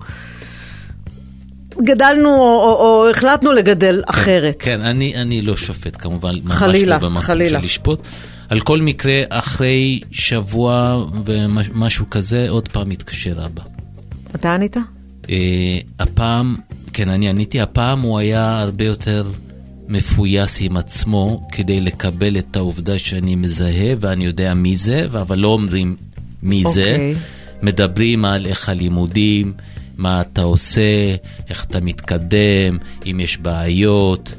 [1.82, 4.56] גדלנו או, או, או החלטנו לגדל אחרת.
[4.58, 7.60] כן, אני, אני לא שופט כמובן, ממש חלילה, לא במקום חלילה.
[7.60, 8.00] של לשפוט.
[8.48, 13.62] על כל מקרה, אחרי שבוע ומשהו כזה, עוד פעם התקשר אבא.
[14.34, 14.76] אתה ענית?
[15.30, 16.56] אה, הפעם,
[16.92, 19.26] כן, אני עניתי, הפעם הוא היה הרבה יותר
[19.88, 25.48] מפויס עם עצמו כדי לקבל את העובדה שאני מזהה ואני יודע מי זה, אבל לא
[25.48, 25.96] אומרים
[26.42, 26.92] מי זה.
[26.92, 27.14] אוקיי.
[27.62, 29.52] מדברים על איך הלימודים,
[29.96, 31.14] מה אתה עושה,
[31.48, 34.32] איך אתה מתקדם, אם יש בעיות,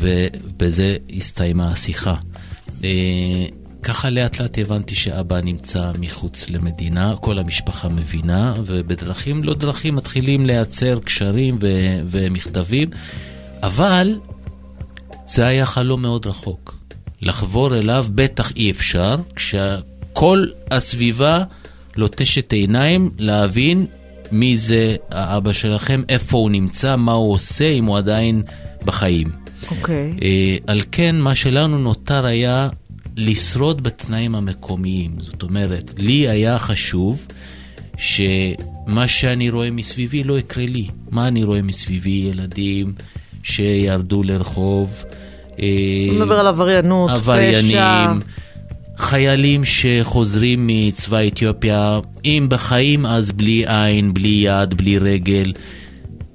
[0.00, 2.14] ובזה הסתיימה השיחה.
[2.84, 3.46] אה,
[3.82, 10.46] ככה לאט לאט הבנתי שאבא נמצא מחוץ למדינה, כל המשפחה מבינה, ובדרכים לא דרכים מתחילים
[10.46, 12.90] לייצר קשרים ו- ומכתבים,
[13.62, 14.18] אבל
[15.26, 16.78] זה היה חלום מאוד רחוק.
[17.22, 21.44] לחבור אליו בטח אי אפשר, כשכל הסביבה
[21.96, 23.86] לוטשת עיניים להבין
[24.34, 28.42] מי זה האבא שלכם, איפה הוא נמצא, מה הוא עושה, אם הוא עדיין
[28.84, 29.30] בחיים.
[29.70, 30.12] אוקיי.
[30.22, 32.68] אה, על כן, מה שלנו נותר היה
[33.16, 35.10] לשרוד בתנאים המקומיים.
[35.18, 37.26] זאת אומרת, לי היה חשוב
[37.96, 40.86] שמה שאני רואה מסביבי לא יקרה לי.
[41.10, 42.30] מה אני רואה מסביבי?
[42.30, 42.92] ילדים
[43.42, 45.04] שירדו לרחוב.
[45.60, 45.66] אה,
[46.10, 47.16] הוא מדבר על עבריינות, פשע.
[47.16, 48.20] עבריינים.
[48.98, 55.52] חיילים שחוזרים מצבא אתיופיה, אם בחיים אז בלי עין, בלי יד, בלי רגל.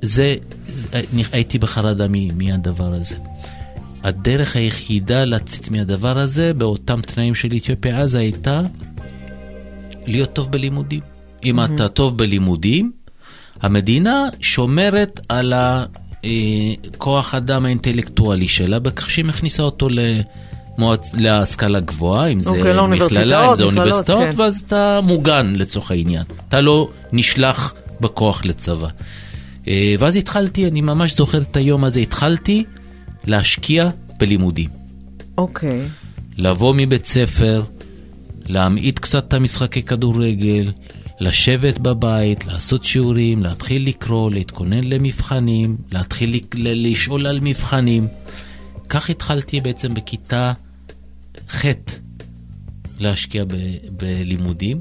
[0.01, 0.35] זה,
[1.31, 3.15] הייתי בחרדה מהדבר הזה.
[4.03, 8.61] הדרך היחידה לצאת מהדבר הזה, באותם תנאים של אתיופיה אז, הייתה
[10.07, 11.01] להיות טוב בלימודים.
[11.43, 11.75] אם mm-hmm.
[11.75, 12.91] אתה טוב בלימודים,
[13.61, 19.87] המדינה שומרת על הכוח אדם האינטלקטואלי שלה, בכך שהיא מכניסה אותו
[20.79, 21.11] למועצ...
[21.17, 24.41] להשכלה גבוהה, אם זה okay, אוקיי, מכללה, אם זה אוניברסיטאות, כן.
[24.41, 26.23] ואז אתה מוגן לצורך העניין.
[26.47, 28.87] אתה לא נשלח בכוח לצבא.
[29.67, 32.63] אה, ואז התחלתי, אני ממש זוכר את היום הזה, התחלתי
[33.25, 33.89] להשקיע
[34.19, 34.69] בלימודים.
[35.37, 35.69] אוקיי.
[35.69, 35.83] Okay.
[36.37, 37.63] לבוא מבית ספר,
[38.45, 40.71] להמעיט קצת את המשחקי כדורגל,
[41.19, 48.07] לשבת בבית, לעשות שיעורים, להתחיל לקרוא, להתכונן למבחנים, להתחיל לשאול על מבחנים.
[48.89, 50.53] כך התחלתי בעצם בכיתה
[51.49, 51.65] ח'
[52.99, 53.53] להשקיע ב-
[53.91, 54.79] בלימודים.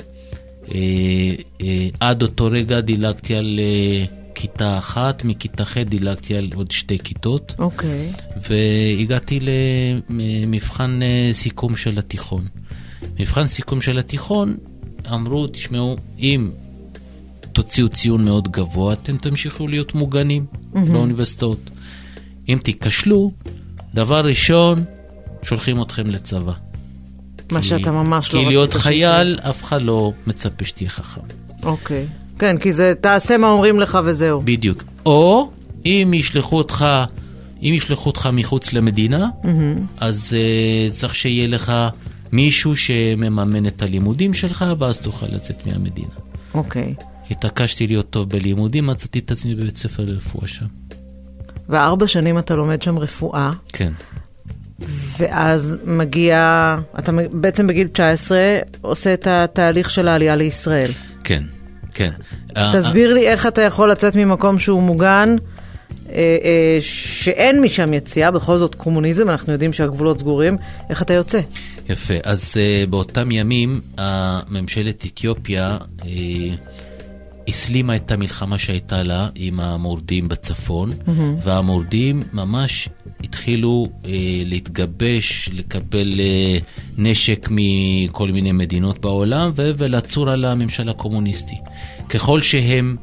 [0.75, 0.79] אה,
[1.61, 4.05] אה, עד אותו רגע דילגתי על אה,
[4.35, 7.55] כיתה אחת, מכיתה ח' דילגתי על עוד שתי כיתות.
[7.59, 8.13] אוקיי.
[8.49, 9.39] והגעתי
[10.11, 11.01] למבחן
[11.33, 12.47] סיכום של התיכון.
[13.21, 14.57] מבחן סיכום של התיכון,
[15.13, 16.51] אמרו, תשמעו, אם
[17.53, 20.79] תוציאו ציון מאוד גבוה, אתם תמשיכו להיות מוגנים mm-hmm.
[20.79, 21.71] באוניברסיטאות.
[22.49, 23.33] אם תיכשלו,
[23.95, 24.85] דבר ראשון,
[25.43, 26.53] שולחים אתכם לצבא.
[27.53, 28.41] מה כי, שאתה ממש לא.
[28.41, 29.51] כי להיות חייל, שתהיה.
[29.51, 31.21] אף אחד לא מצפה שתהיה חכם.
[31.63, 32.07] אוקיי.
[32.39, 34.43] כן, כי זה תעשה מה אומרים לך וזהו.
[34.45, 34.85] בדיוק.
[35.07, 35.51] או
[35.87, 36.87] אם ישלחו אותך,
[37.63, 39.47] אם ישלחו אותך מחוץ למדינה, mm-hmm.
[39.99, 41.73] אז uh, צריך שיהיה לך
[42.33, 46.15] מישהו שמממן את הלימודים שלך, ואז תוכל לצאת מהמדינה.
[46.55, 46.95] אוקיי.
[46.99, 47.03] Okay.
[47.31, 50.67] התעקשתי להיות טוב בלימודים, מצאתי את עצמי בבית ספר לרפואה שם.
[51.69, 53.51] וארבע שנים אתה לומד שם רפואה.
[53.73, 53.93] כן.
[55.19, 58.39] ואז מגיע, אתה בעצם בגיל 19
[58.81, 60.91] עושה את התהליך של העלייה לישראל.
[61.25, 61.43] כן,
[61.95, 62.11] כן.
[62.73, 65.37] תסביר לי איך אתה יכול לצאת ממקום שהוא מוגן,
[66.09, 70.57] אה, אה, שאין משם יציאה, בכל זאת קומוניזם, אנחנו יודעים שהגבולות סגורים,
[70.91, 71.41] איך אתה יוצא?
[71.89, 72.57] יפה, אז
[72.91, 73.81] באותם ימים,
[74.49, 75.79] ממשלת אתיופיה
[77.49, 81.11] הסלימה את המלחמה שהייתה לה עם המורדים בצפון, mm-hmm.
[81.43, 82.89] והמורדים ממש
[83.25, 84.11] התחילו אה,
[84.45, 86.59] להתגבש, לקבל אה,
[86.99, 91.57] נשק מכל מיני מדינות בעולם ו- ולצור על הממשל הקומוניסטי.
[92.09, 92.97] ככל שהם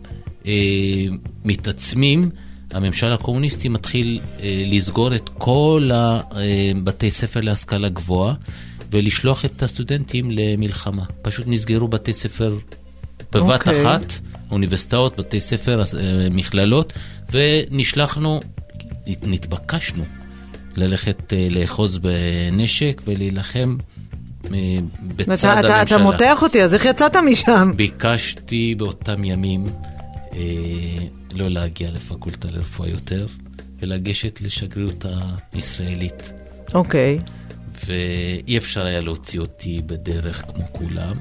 [0.46, 1.06] אה,
[1.46, 2.30] מתעצמים,
[2.72, 8.34] הממשל הקומוניסטי מתחיל אה, לסגור את כל הבתי אה, ספר להשכלה גבוהה
[8.92, 11.04] ולשלוח את הסטודנטים למלחמה.
[11.22, 12.58] פשוט נסגרו בתי ספר
[13.32, 13.70] בבת okay.
[13.70, 13.82] אוקיי.
[13.82, 14.14] אחת.
[14.52, 16.94] אוניברסיטאות, בתי ספר, אה, מכללות,
[17.32, 18.40] ונשלחנו,
[19.08, 20.04] נתבקשנו
[20.78, 23.78] ללכת אה, לאחוז בנשק ולהילחם
[24.54, 25.82] אה, בצד אתה, הממשלה.
[25.82, 27.72] אתה מותח אותי, אז איך יצאת משם?
[27.76, 29.66] ביקשתי באותם ימים
[30.34, 30.40] אה,
[31.34, 33.28] לא להגיע לפקולטה לרפואה יותר,
[33.80, 35.06] ולגשת לשגרירות
[35.54, 36.32] הישראלית.
[36.74, 37.20] אוקיי.
[37.86, 41.16] ואי אפשר היה להוציא אותי בדרך כמו כולם.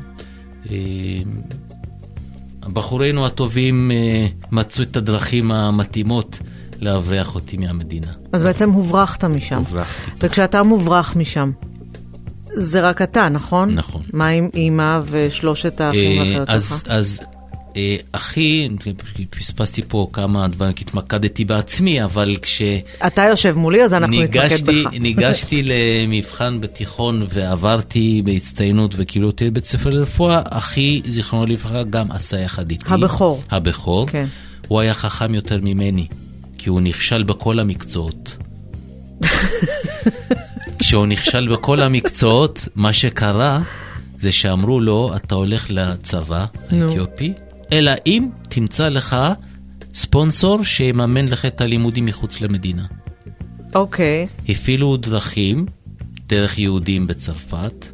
[2.73, 6.39] בחורינו הטובים אה, מצאו את הדרכים המתאימות
[6.81, 8.13] להבריח אותי מהמדינה.
[8.33, 9.57] אז בעצם הוברחת משם.
[9.57, 10.11] הוברחתי.
[10.21, 11.51] וכשאתה מוברח משם,
[12.47, 13.71] זה רק אתה, נכון?
[13.71, 14.03] נכון.
[14.13, 16.87] מה עם אימא ושלושת האחים ואחיות שלך?
[16.89, 17.21] אז
[17.77, 18.69] אה, אחי,
[19.31, 22.63] פספסתי פה כמה דברים, כי התמקדתי בעצמי, אבל כש...
[23.07, 24.91] אתה יושב מולי, אז אנחנו נתמקד בך.
[25.01, 32.39] ניגשתי למבחן בתיכון ועברתי בהצטיינות וכאילו אותי לבית ספר לרפואה, אחי, זיכרונו לברכה, גם עשה
[32.39, 32.85] יחד איתי.
[32.89, 33.43] הבכור.
[33.51, 34.07] הבכור.
[34.07, 34.27] כן.
[34.69, 36.07] הוא היה חכם יותר ממני,
[36.59, 38.37] כי הוא נכשל בכל המקצועות.
[40.79, 43.61] כשהוא נכשל בכל המקצועות, מה שקרה
[44.19, 47.33] זה שאמרו לו, אתה הולך לצבא האתיופי,
[47.75, 49.17] אלא אם תמצא לך
[49.95, 52.87] ספונסור שיממן לך את הלימודים מחוץ למדינה.
[53.75, 54.27] אוקיי.
[54.27, 54.51] Okay.
[54.51, 55.67] הפעילו דרכים
[56.27, 57.87] דרך יהודים בצרפת,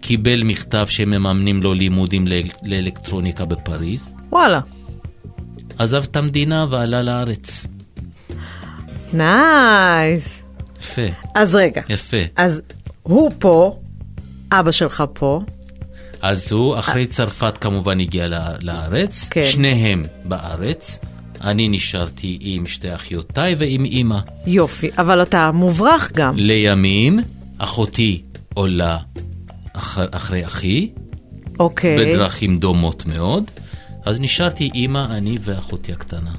[0.00, 2.24] קיבל מכתב שהם מממנים לו לימודים
[2.62, 4.14] לאלקטרוניקה בפריז.
[4.32, 4.60] וואלה.
[5.78, 7.66] עזב את המדינה ועלה לארץ.
[9.12, 10.42] נייס.
[10.80, 11.02] יפה.
[11.34, 11.82] אז רגע.
[11.88, 12.16] יפה.
[12.36, 12.62] אז
[13.02, 13.78] הוא פה,
[14.52, 15.40] אבא שלך פה,
[16.22, 18.26] אז הוא אחרי צרפת כמובן הגיע
[18.60, 19.46] לארץ, כן.
[19.46, 20.98] שניהם בארץ.
[21.40, 24.18] אני נשארתי עם שתי אחיותיי ועם אימא.
[24.46, 26.36] יופי, אבל אתה מוברח גם.
[26.36, 27.20] לימים,
[27.58, 28.22] אחותי
[28.54, 28.98] עולה
[29.72, 29.98] אח...
[30.10, 30.90] אחרי אחי.
[31.58, 31.96] אוקיי.
[31.98, 33.50] בדרכים דומות מאוד.
[34.04, 36.30] אז נשארתי אימא, אני ואחותי הקטנה.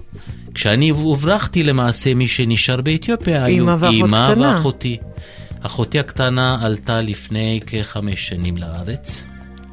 [0.54, 4.98] כשאני הוברחתי למעשה, מי שנשאר באתיופיה היו אימא ואחותי.
[5.62, 9.24] אחותי הקטנה עלתה לפני כחמש שנים לארץ,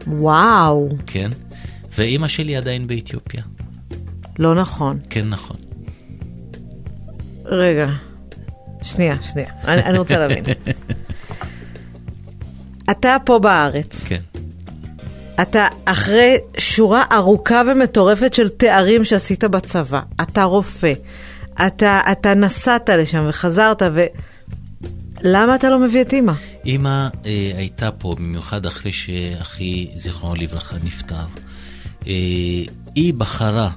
[0.07, 1.31] וואו, כן,
[1.97, 3.43] ואימא שלי עדיין באתיופיה.
[4.39, 4.99] לא נכון.
[5.11, 5.57] כן, נכון.
[7.45, 7.89] רגע,
[8.83, 10.45] שנייה, שנייה, אני, אני רוצה להבין.
[12.91, 14.21] אתה פה בארץ, כן.
[15.43, 20.93] אתה אחרי שורה ארוכה ומטורפת של תארים שעשית בצבא, אתה רופא,
[21.67, 24.05] אתה, אתה נסעת לשם וחזרת, ו...
[25.23, 26.33] למה אתה לא מביא את אימא?
[26.65, 26.89] אימא
[27.27, 31.15] אה, הייתה פה במיוחד אחרי שאחי, זיכרונו לברכה, נפטר.
[32.07, 32.13] אה,
[32.95, 33.71] היא בחרה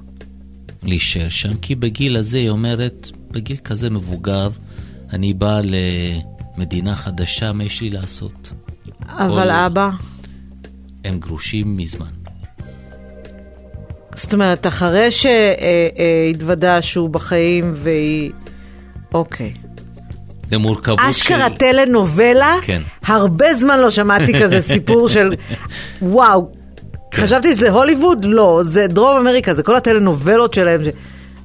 [0.84, 4.50] להישאר שם, כי בגיל הזה היא אומרת, בגיל כזה מבוגר,
[5.14, 5.62] אני באה
[6.58, 8.52] למדינה חדשה, מה יש לי לעשות?
[9.10, 9.90] אבל כל- אבא,
[11.06, 12.08] הם גרושים מזמן.
[14.16, 18.32] זאת אומרת, אחרי שהתוודה שהוא בחיים והיא...
[19.14, 19.54] אוקיי.
[20.52, 21.56] למורכבות אשכרה של...
[21.56, 22.82] טלנובלה, כן.
[23.06, 25.34] הרבה זמן לא שמעתי כזה סיפור של
[26.02, 26.52] וואו,
[27.14, 28.26] חשבתי שזה הוליווד?
[28.26, 30.84] לא, זה דרום אמריקה, זה כל הטלנובלות שלהם.
[30.86, 30.88] ש...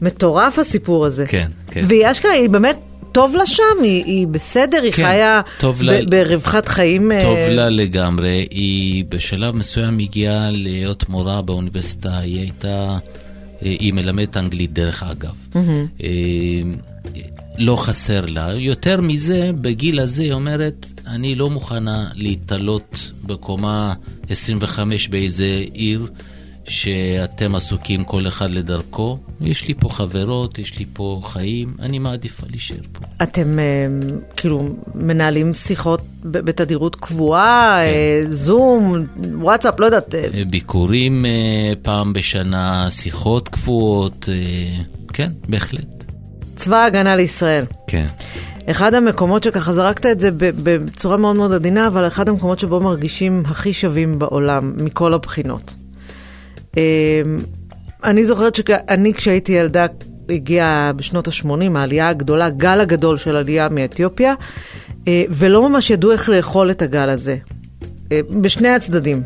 [0.03, 1.27] מטורף הסיפור הזה.
[1.27, 1.85] כן, כן.
[1.88, 2.77] והיא אשכרה, היא באמת,
[3.12, 7.12] טוב לה שם, היא, היא בסדר, היא כן, חיה טוב ב- לה- ברווחת חיים.
[7.12, 12.99] אה, טוב לה לגמרי, היא בשלב מסוים הגיעה להיות מורה באוניברסיטה, היא הייתה, אה,
[13.62, 15.33] היא מלמדת אנגלית דרך אגב.
[15.57, 16.09] אה,
[17.59, 18.53] לא חסר לה.
[18.55, 23.95] יותר מזה, בגיל הזה היא אומרת, אני לא מוכנה להתעלות בקומה
[24.29, 26.09] 25 באיזה עיר
[26.69, 29.19] שאתם עסוקים כל אחד לדרכו.
[29.40, 33.01] יש לי פה חברות, יש לי פה חיים, אני מעדיפה להישאר פה.
[33.23, 33.64] אתם אה,
[34.37, 37.90] כאילו מנהלים שיחות בתדירות קבועה, כן.
[37.90, 40.14] אה, זום, וואטסאפ, לא יודעת.
[40.14, 41.27] אה, ביקורים
[41.83, 44.29] פעם בשנה, שיחות קבועות,
[45.12, 45.94] כן, בהחלט.
[46.57, 47.64] צבא ההגנה לישראל.
[47.87, 48.07] כן.
[48.71, 53.43] אחד המקומות שככה זרקת את זה בצורה מאוד מאוד עדינה, אבל אחד המקומות שבו מרגישים
[53.47, 55.75] הכי שווים בעולם, מכל הבחינות.
[56.77, 56.83] אמ,
[58.05, 59.87] אני זוכרת שאני כשהייתי ילדה,
[60.29, 64.35] הגיעה בשנות ה-80, העלייה הגדולה, גל הגדול של עלייה מאתיופיה,
[65.09, 67.37] אה, ולא ממש ידעו איך לאכול את הגל הזה,
[68.12, 69.23] אה, בשני הצדדים.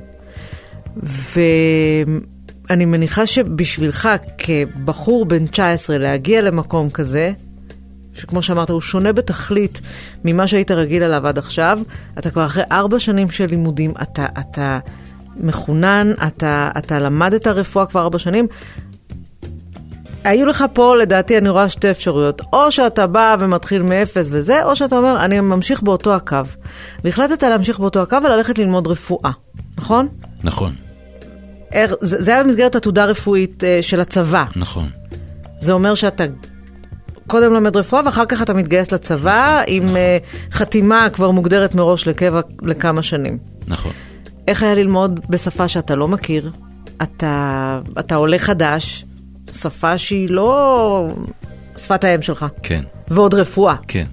[2.71, 7.33] ואני מניחה שבשבילך, כבחור בן 19, להגיע למקום כזה,
[8.15, 9.81] שכמו שאמרת, הוא שונה בתכלית
[10.25, 11.79] ממה שהיית רגיל אליו עד עכשיו.
[12.19, 14.79] אתה כבר אחרי ארבע שנים של לימודים, אתה, אתה
[15.37, 18.47] מחונן, אתה, אתה למדת רפואה כבר ארבע שנים.
[20.25, 22.43] היו לך פה, לדעתי, אני רואה שתי אפשרויות.
[22.53, 26.37] או שאתה בא ומתחיל מאפס וזה, או שאתה אומר, אני ממשיך באותו הקו.
[27.05, 29.31] והחלטת להמשיך באותו הקו וללכת ללמוד רפואה,
[29.79, 30.09] נכון?
[30.45, 30.73] נכון,
[32.01, 34.45] זה, זה היה במסגרת עתודה רפואית uh, של הצבא.
[34.57, 34.91] נכון.
[35.59, 36.25] זה אומר שאתה
[37.27, 40.19] קודם לומד רפואה ואחר כך אתה מתגייס לצבא עם אה,
[40.53, 43.39] חתימה כבר מוגדרת מראש לקבע לכמה שנים.
[43.67, 43.93] נכון.
[44.49, 46.51] איך היה ללמוד בשפה שאתה לא מכיר?
[47.03, 49.05] אתה, אתה עולה חדש,
[49.53, 51.09] שפה שהיא לא
[51.77, 53.75] שפת האם שלך, כן, ועוד רפואה.
[53.89, 54.07] כן.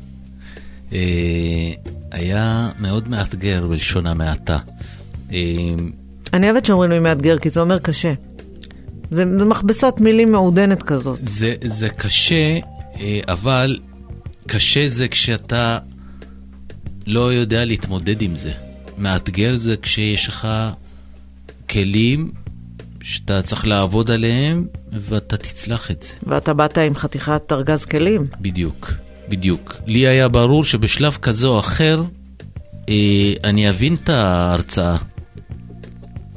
[0.93, 1.71] אה,
[2.11, 4.57] היה מאוד מאתגר בלשון המעטה.
[6.33, 8.13] אני אוהבת שאומרים לי מאתגר, כי זה אומר קשה.
[9.11, 11.19] זה, זה מכבסת מילים מעודנת כזאת.
[11.23, 12.59] זה, זה קשה,
[12.99, 13.79] אה, אבל
[14.47, 15.79] קשה זה כשאתה
[17.07, 18.51] לא יודע להתמודד עם זה.
[18.97, 20.47] מאתגר זה כשיש לך
[21.69, 22.31] כלים
[23.01, 26.13] שאתה צריך לעבוד עליהם ואתה תצלח את זה.
[26.23, 28.27] ואתה באת עם חתיכת ארגז כלים.
[28.41, 28.91] בדיוק,
[29.29, 29.75] בדיוק.
[29.87, 32.03] לי היה ברור שבשלב כזה או אחר
[32.89, 34.97] אה, אני אבין את ההרצאה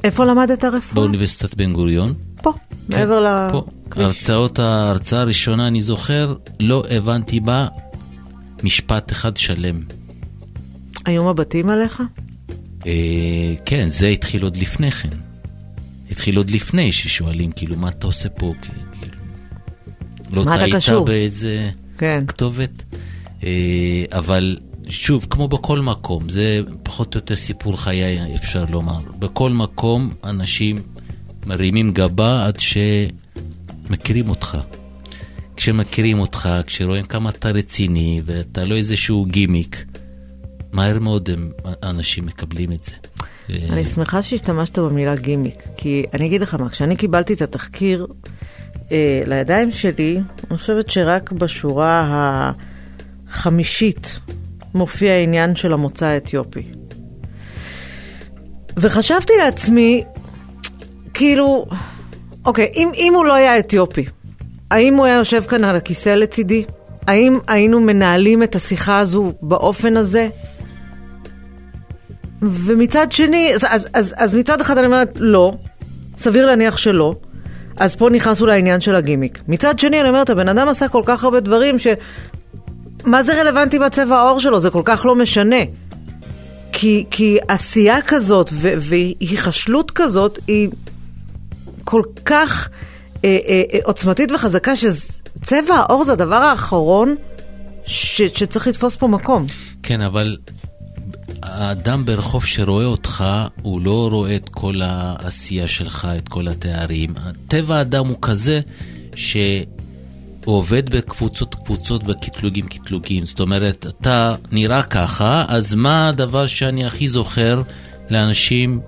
[0.05, 0.95] איפה למדת רפואה?
[0.95, 2.15] באוניברסיטת בן גוריון.
[2.43, 3.67] פה, כן, מעבר פה.
[3.87, 4.07] לכביש.
[4.07, 7.69] הרצאות, ההרצאה הראשונה, אני זוכר, לא הבנתי בה
[8.63, 9.81] משפט אחד שלם.
[11.05, 12.03] היו מבטים עליך?
[12.87, 15.09] אה, כן, זה התחיל עוד לפני כן.
[16.11, 18.55] התחיל עוד לפני ששואלים, כאילו, מה אתה עושה פה?
[18.63, 18.83] כאילו,
[20.33, 20.89] לא טעית?
[21.07, 22.25] באיזה כן.
[22.29, 22.83] כתובת.
[23.45, 24.57] אה, אבל
[24.89, 29.01] שוב, כמו בכל מקום, זה פחות או יותר סיפור חיי, אפשר לומר.
[29.19, 30.77] בכל מקום אנשים
[31.47, 34.59] מרימים גבה עד שמכירים אותך.
[35.57, 39.85] כשמכירים אותך, כשרואים כמה אתה רציני ואתה לא איזשהו גימיק,
[40.73, 41.51] מהר מאוד הם,
[41.83, 42.93] אנשים מקבלים את זה.
[43.51, 48.07] אה, אני שמחה שהשתמשת במילה גימיק, כי אני אגיד לך מה, כשאני קיבלתי את התחקיר
[48.93, 50.21] אה, לידיים שלי,
[50.51, 52.53] אני חושבת שרק בשורה
[53.29, 54.21] החמישית
[54.75, 56.63] מופיע העניין של המוצא האתיופי.
[58.77, 60.05] וחשבתי לעצמי,
[61.15, 61.67] כאילו,
[62.45, 64.05] אוקיי, אם, אם הוא לא היה אתיופי,
[64.71, 66.65] האם הוא היה יושב כאן על הכיסא לצידי?
[67.07, 70.29] האם היינו מנהלים את השיחה הזו באופן הזה?
[72.43, 75.55] ומצד שני, אז, אז, אז, אז מצד אחד אני אומרת, לא,
[76.19, 77.15] סביר להניח שלא.
[77.77, 79.39] אז פה נכנס אולי העניין של הגימיק.
[79.49, 81.87] מצד שני, אני אומרת, הבן אדם עשה כל כך הרבה דברים ש...
[83.09, 84.61] מה זה רלוונטי בצבע העור שלו?
[84.61, 85.57] זה כל כך לא משנה.
[86.73, 90.69] כי, כי עשייה כזאת ו- והיחשלות כזאת היא
[91.85, 92.69] כל כך
[93.25, 97.15] אה, אה, אה, עוצמתית וחזקה שצבע העור זה הדבר האחרון
[97.87, 99.47] ש- שצריך לתפוס פה מקום.
[99.83, 100.37] כן, אבל
[101.43, 103.25] האדם ברחוב שרואה אותך,
[103.63, 107.15] הוא לא רואה את כל העשייה שלך, את כל התארים.
[107.49, 108.61] טבע האדם הוא כזה
[110.49, 113.27] שהוא עובד בקבוצות קבוצות, בקטלוגים קטלוגים.
[113.27, 117.63] זאת אומרת, אתה נראה ככה, אז מה הדבר שאני הכי זוכר
[118.11, 118.81] לאנשים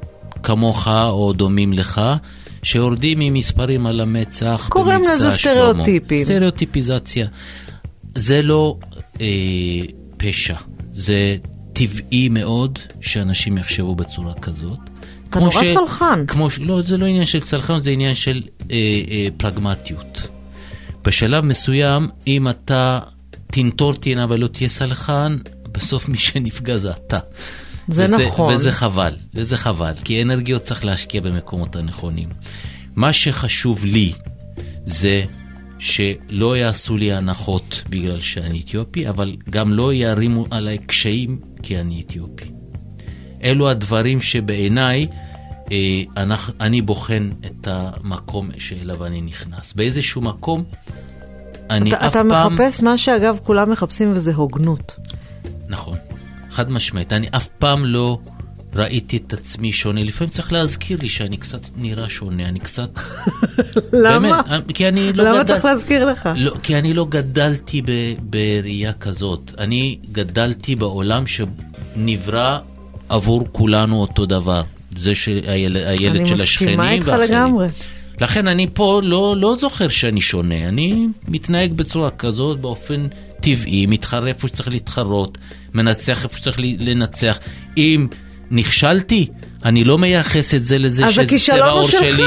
[0.43, 2.01] כמוך או דומים לך?
[2.63, 6.25] שיורדים ממספרים על המצח קוראים לזה סטריאוטיפים.
[6.25, 7.27] סטריאוטיפיזציה.
[8.15, 8.77] זה לא
[9.21, 9.27] אה,
[10.17, 10.57] פשע,
[10.95, 11.37] זה
[11.73, 14.79] טבעי מאוד שאנשים יחשבו בצורה כזאת.
[15.31, 16.25] אתה נורא סלחן.
[16.27, 16.59] כמו ש...
[16.59, 18.77] לא, זה לא עניין של סלחן, זה עניין של אה,
[19.11, 20.40] אה, פרגמטיות.
[21.05, 23.01] בשלב מסוים, אם אתה
[23.47, 25.37] תנטור טינה ולא תהיה סלחן,
[25.73, 27.19] בסוף מי שנפגע זה אתה.
[27.89, 28.55] זה וזה, נכון.
[28.55, 32.29] וזה חבל, וזה חבל, כי אנרגיות צריך להשקיע במקומות הנכונים.
[32.97, 34.13] מה שחשוב לי
[34.85, 35.23] זה
[35.79, 42.01] שלא יעשו לי הנחות בגלל שאני אתיופי, אבל גם לא יערימו עליי קשיים כי אני
[42.01, 42.51] אתיופי.
[43.43, 45.07] אלו הדברים שבעיניי
[46.17, 49.73] אנחנו, אני בוחן את המקום שאליו אני נכנס.
[49.73, 50.65] באיזשהו מקום
[51.71, 52.55] אני אתה, אף אתה פעם...
[52.55, 54.97] מחפש מה שאגב כולם מחפשים וזה הוגנות.
[55.69, 55.99] נכון,
[56.51, 57.13] חד משמעית.
[57.13, 58.19] אני אף פעם לא
[58.75, 60.03] ראיתי את עצמי שונה.
[60.03, 62.91] לפעמים צריך להזכיר לי שאני קצת נראה שונה, אני קצת...
[64.05, 64.43] למה?
[64.43, 65.53] באמת, כי אני לא למה גדל...
[65.53, 66.29] צריך להזכיר לך?
[66.37, 67.91] לא, כי אני לא גדלתי ב...
[68.21, 69.53] בראייה כזאת.
[69.59, 72.59] אני גדלתי בעולם שנברא
[73.09, 74.63] עבור כולנו אותו דבר.
[74.97, 77.31] זה שהילד אני של מסכימה השכנים איתך והאחרים.
[77.31, 77.67] לגמרי.
[78.21, 83.07] לכן אני פה לא, לא זוכר שאני שונה, אני מתנהג בצורה כזאת באופן
[83.41, 85.39] טבעי, מתחרה איפה שצריך להתחרות,
[85.75, 87.39] מנצח איפה שצריך לנצח.
[87.77, 88.07] אם
[88.51, 89.27] נכשלתי,
[89.65, 91.89] אני לא מייחס את זה לזה אז שזה הכישלון צבע הוא העור.
[91.89, 92.25] שלי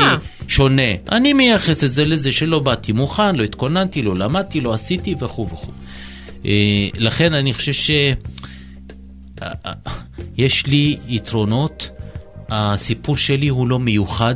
[0.48, 0.92] שונה.
[1.12, 5.48] אני מייחס את זה לזה שלא באתי מוכן, לא התכוננתי, לא למדתי, לא עשיתי וכו'
[5.50, 5.72] וכו'.
[6.46, 7.92] אה, לכן אני חושב ש...
[10.38, 11.90] יש לי יתרונות,
[12.56, 14.36] הסיפור שלי הוא לא מיוחד,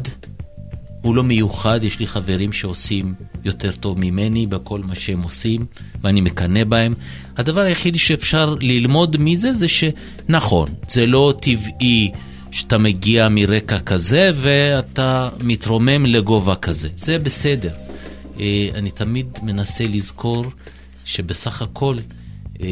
[1.01, 3.13] הוא לא מיוחד, יש לי חברים שעושים
[3.43, 5.65] יותר טוב ממני בכל מה שהם עושים,
[6.01, 6.93] ואני מקנא בהם.
[7.37, 12.11] הדבר היחידי שאפשר ללמוד מזה זה שנכון, זה לא טבעי
[12.51, 17.71] שאתה מגיע מרקע כזה ואתה מתרומם לגובה כזה, זה בסדר.
[18.39, 20.45] אה, אני תמיד מנסה לזכור
[21.05, 21.95] שבסך הכל
[22.61, 22.67] אה,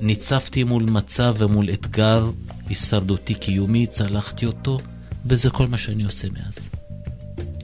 [0.00, 2.30] ניצבתי מול מצב ומול אתגר
[2.68, 4.78] הישרדותי קיומי, צלחתי אותו,
[5.26, 6.70] וזה כל מה שאני עושה מאז.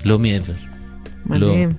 [0.05, 0.53] לא מעבר.
[1.27, 1.73] מדהים.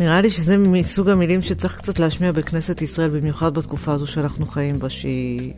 [0.00, 4.78] נראה לי שזה מסוג המילים שצריך קצת להשמיע בכנסת ישראל, במיוחד בתקופה הזו שאנחנו חיים
[4.78, 5.52] בה, שהיא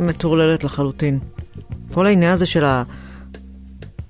[0.00, 1.18] מטורללת לחלוטין.
[1.92, 2.64] כל העניין הזה של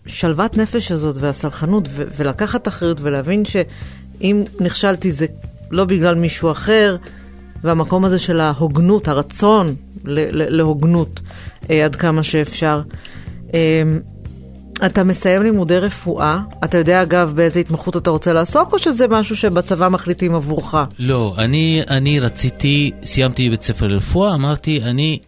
[0.07, 5.27] השלוות נפש הזאת והסלחנות, ו- ולקחת אחריות ולהבין שאם נכשלתי זה
[5.71, 6.97] לא בגלל מישהו אחר,
[7.63, 9.77] והמקום הזה של ההוגנות, הרצון
[10.07, 11.21] להוגנות
[11.71, 12.83] אה, עד כמה שאפשר.
[13.55, 13.83] אה,
[14.87, 19.37] אתה מסיים לימודי רפואה, אתה יודע אגב באיזה התמחות אתה רוצה לעסוק, או שזה משהו
[19.37, 20.75] שבצבא מחליטים עבורך?
[20.99, 25.19] לא, אני, אני רציתי, סיימתי בית ספר לרפואה, אמרתי, אני,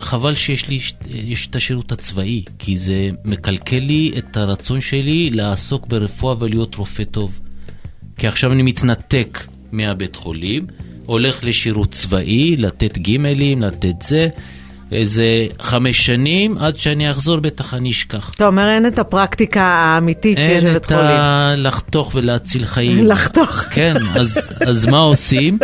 [0.00, 0.78] חבל שיש לי
[1.10, 7.04] יש את השירות הצבאי, כי זה מקלקל לי את הרצון שלי לעסוק ברפואה ולהיות רופא
[7.04, 7.40] טוב.
[8.16, 9.38] כי עכשיו אני מתנתק
[9.72, 10.66] מהבית חולים,
[11.10, 14.28] הולך לשירות צבאי, לתת גימלים, לתת זה.
[14.92, 15.24] איזה
[15.60, 18.32] חמש שנים, עד שאני אחזור בטח אני אשכח.
[18.34, 21.20] אתה אומר אין את הפרקטיקה האמיתית שיש אין בבית את חולים.
[21.20, 21.52] ה...
[21.56, 23.06] לחתוך ולהציל חיים.
[23.06, 23.50] לחתוך.
[23.70, 25.58] כן, אז, אז מה עושים?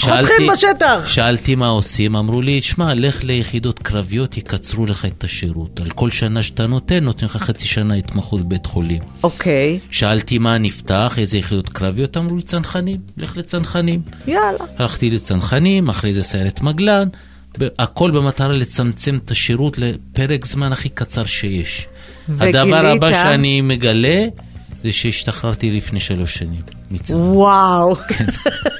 [0.00, 1.04] חותכים בשטח.
[1.06, 5.80] שאלתי מה עושים, אמרו לי, שמע, לך ליחידות קרביות, יקצרו לך את השירות.
[5.80, 9.02] על כל שנה שאתה נותן, נותן לך חצי שנה התמחות בבית חולים.
[9.22, 14.02] אוקיי, שאלתי מה נפתח, איזה יחידות קרביות, אמרו לי צנחנים, לך לצנחנים.
[14.26, 14.64] יאללה.
[14.78, 17.08] הלכתי לצנחנים, אחרי זה סיירת מגלן,
[17.78, 21.86] הכל במטרה לצמצם את השירות לפרק זמן הכי קצר שיש.
[22.28, 22.54] וגילית?
[22.54, 24.26] הדבר הבא שאני מגלה,
[24.82, 27.16] זה שהשתחררתי לפני שלוש שנים מצה"ל.
[27.16, 27.94] וואו.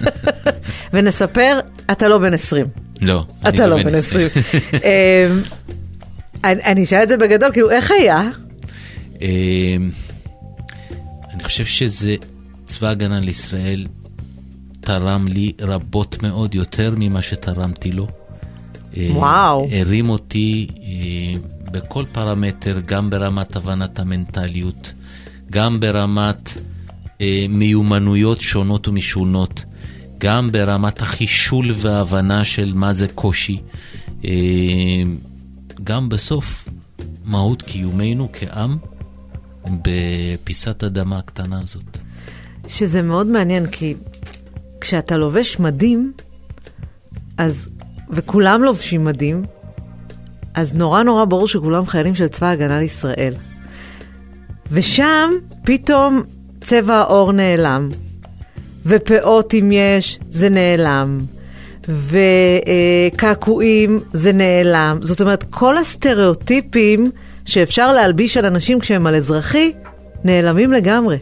[0.93, 1.61] ונספר,
[1.93, 2.67] אתה לא בן 20.
[3.01, 4.29] לא, אתה לא בן 20.
[4.75, 5.43] אמ,
[6.45, 8.29] אני אשאל את זה בגדול, כאילו, איך היה?
[9.21, 9.91] אמ,
[11.35, 12.17] אני חושב שזה,
[12.67, 13.87] צבא הגנה לישראל
[14.81, 18.07] תרם לי רבות מאוד יותר ממה שתרמתי לו.
[18.97, 19.69] אה, וואו.
[19.73, 20.67] הרים אותי
[21.73, 24.93] בכל פרמטר, גם ברמת הבנת המנטליות,
[25.51, 26.53] גם ברמת
[27.49, 29.65] מיומנויות שונות ומשונות,
[30.19, 33.61] גם ברמת החישול וההבנה של מה זה קושי,
[34.25, 34.31] אה,
[35.85, 36.69] גם בסוף
[37.25, 38.77] מהות קיומנו כעם
[39.83, 41.99] בפיסת אדמה הקטנה הזאת.
[42.69, 43.95] שזה מאוד מעניין, כי
[44.81, 46.13] כשאתה לובש מדים,
[47.39, 47.69] אז,
[48.11, 49.45] וכולם לובשים מדים,
[50.55, 53.35] אז נורא נורא ברור שכולם חיילים של צבא ההגנה לישראל.
[54.73, 55.31] ושם
[55.65, 56.23] פתאום
[56.69, 57.89] צבע העור נעלם,
[58.87, 61.19] ופאות אם יש, זה נעלם,
[63.09, 64.99] וקעקועים זה נעלם.
[65.03, 67.11] זאת אומרת, כל הסטריאוטיפים
[67.47, 69.73] שאפשר להלביש על אנשים כשהם על אזרחי,
[70.25, 71.17] נעלמים לגמרי.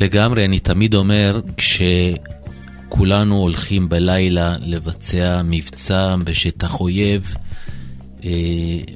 [0.00, 7.34] לגמרי, אני תמיד אומר, כשכולנו הולכים בלילה לבצע מבצע בשטח אויב,
[8.24, 8.30] אה,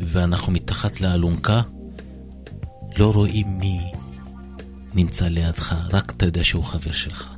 [0.02, 1.60] ואנחנו מתחת לאלונקה,
[2.98, 3.80] לא רואים מי
[4.96, 7.28] נמצא לידך, רק אתה יודע שהוא חבר שלך.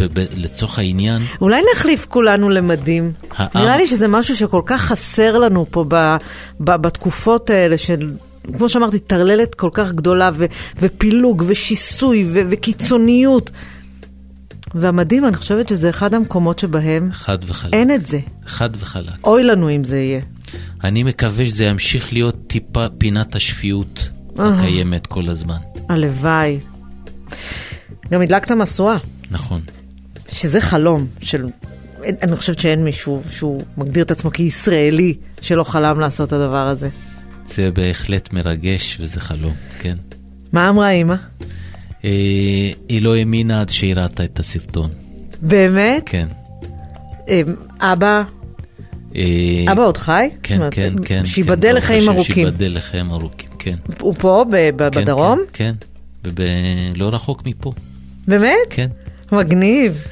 [0.00, 3.12] ולצורך העניין, אולי נחליף כולנו למדים.
[3.30, 6.16] העם- נראה לי שזה משהו שכל כך חסר לנו פה ב,
[6.60, 8.12] ב, בתקופות האלה של,
[8.58, 10.46] כמו שאמרתי, טרללת כל כך גדולה ו,
[10.80, 13.50] ופילוג ושיסוי ו, וקיצוניות.
[14.74, 17.74] והמדהים, אני חושבת שזה אחד המקומות שבהם חד וחלק.
[17.74, 18.18] אין את זה.
[18.46, 19.26] חד וחלק.
[19.26, 20.20] אוי לנו אם זה יהיה.
[20.84, 25.56] אני מקווה שזה ימשיך להיות טיפה פינת השפיות הקיימת כל הזמן.
[25.88, 26.58] הלוואי.
[28.10, 28.96] גם הדלקת משואה,
[29.30, 29.60] נכון.
[30.28, 31.46] שזה חלום של...
[32.22, 36.88] אני חושבת שאין מישהו שהוא מגדיר את עצמו כישראלי שלא חלם לעשות את הדבר הזה.
[37.48, 39.96] זה בהחלט מרגש וזה חלום, כן.
[40.52, 41.14] מה אמרה אימא?
[42.04, 42.10] אה,
[42.88, 44.90] היא לא האמינה עד שהיא ראתה את הסרטון,
[45.42, 46.02] באמת?
[46.06, 46.28] כן.
[47.28, 47.42] אה,
[47.80, 48.22] אבא,
[49.16, 50.28] אה, אבא עוד חי?
[50.42, 51.26] כן, אומרת, כן, כן.
[51.26, 52.34] שייבדל כן, לחיים ארוכים.
[52.34, 53.76] שייבדל לחיים ארוכים, כן.
[54.00, 55.40] הוא פה ב- ב- כן, בדרום?
[55.52, 55.72] כן,
[56.24, 56.30] כן.
[56.96, 57.72] ולא רחוק מפה,
[58.28, 58.54] באמת?
[58.70, 58.88] כן.
[59.32, 60.04] מגניב.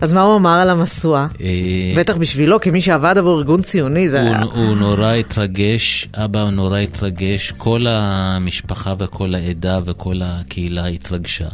[0.00, 1.26] אז מה הוא אמר על המשואה?
[1.40, 4.42] אה, בטח בשבילו, כמי שעבד עבור ארגון ציוני, זה הוא, היה...
[4.42, 11.48] הוא נורא התרגש, אבא נורא התרגש, כל המשפחה וכל העדה וכל הקהילה התרגשה.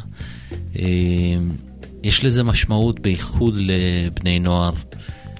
[0.78, 0.85] אה,
[2.03, 4.72] יש לזה משמעות בייחוד לבני נוער,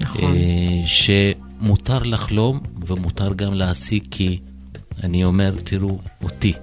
[0.01, 0.33] נכון.
[0.35, 4.39] אה, שמותר לחלום ומותר גם להשיג, כי
[5.05, 6.53] אני אומר, תראו, אותי.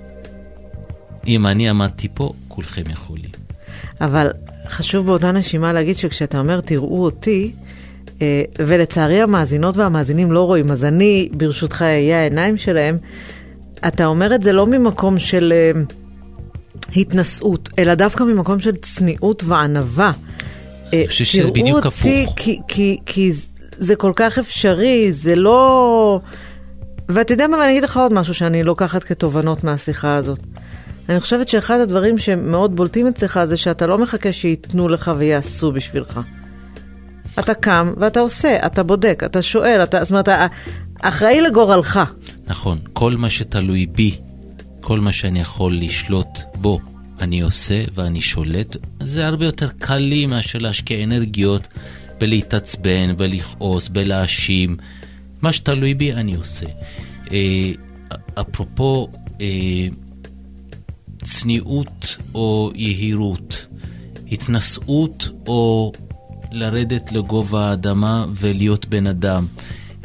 [1.26, 3.30] אם אני עמדתי פה, כולכם יכולים.
[4.01, 4.30] אבל
[4.68, 7.53] חשוב באותה נשימה להגיד שכשאתה אומר תראו אותי,
[8.22, 12.97] אה, ולצערי המאזינות והמאזינים לא רואים, אז אני ברשותך אהיה העיניים שלהם,
[13.88, 15.80] אתה אומר את זה לא ממקום של אה,
[16.97, 20.12] התנשאות, אלא דווקא ממקום של צניעות וענווה.
[20.93, 22.34] אני חושב שזה בדיוק תראו אותי הפוך.
[22.36, 23.32] כי, כי, כי
[23.78, 26.20] זה כל כך אפשרי, זה לא...
[27.09, 30.38] ואתה יודע מה, אני אגיד לך עוד משהו שאני לוקחת כתובנות מהשיחה הזאת.
[31.09, 36.20] אני חושבת שאחד הדברים שמאוד בולטים אצלך זה שאתה לא מחכה שייתנו לך ויעשו בשבילך.
[37.38, 40.46] אתה קם ואתה עושה, אתה בודק, אתה שואל, אתה, זאת אומרת, אתה
[41.00, 42.00] אחראי לגורלך.
[42.46, 44.16] נכון, כל מה שתלוי בי,
[44.80, 46.80] כל מה שאני יכול לשלוט בו,
[47.20, 51.68] אני עושה ואני שולט, זה הרבה יותר קל לי מאשר להשקיע אנרגיות
[52.18, 54.76] בלהתעצבן, בלכעוס, בלהאשים.
[55.43, 56.66] מה שתלוי בי, אני עושה.
[57.32, 57.72] אה,
[58.34, 59.09] אפרופו
[59.40, 59.86] אה,
[61.24, 63.66] צניעות או יהירות,
[64.32, 65.93] התנשאות או
[66.53, 69.47] לרדת לגובה האדמה ולהיות בן אדם.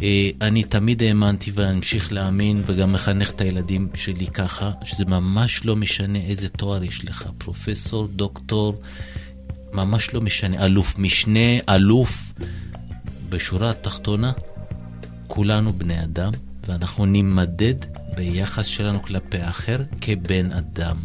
[0.03, 5.75] אה, אני תמיד האמנתי ואמשיך להאמין וגם מחנך את הילדים שלי ככה, שזה ממש לא
[5.75, 8.81] משנה איזה תואר יש לך, פרופסור, דוקטור,
[9.73, 12.33] ממש לא משנה, אלוף משנה, אלוף.
[13.29, 14.31] בשורה התחתונה,
[15.27, 16.31] כולנו בני אדם,
[16.67, 17.73] ואנחנו נימדד
[18.15, 20.95] ביחס שלנו כלפי האחר כבן אדם.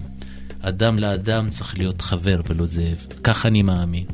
[0.60, 3.06] אדם לאדם צריך להיות חבר ולא זאב.
[3.24, 4.04] כך אני מאמין.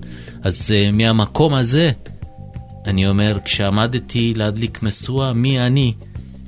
[0.42, 1.90] אז uh, מהמקום הזה,
[2.86, 5.94] אני אומר, כשעמדתי להדליק משואה, מי אני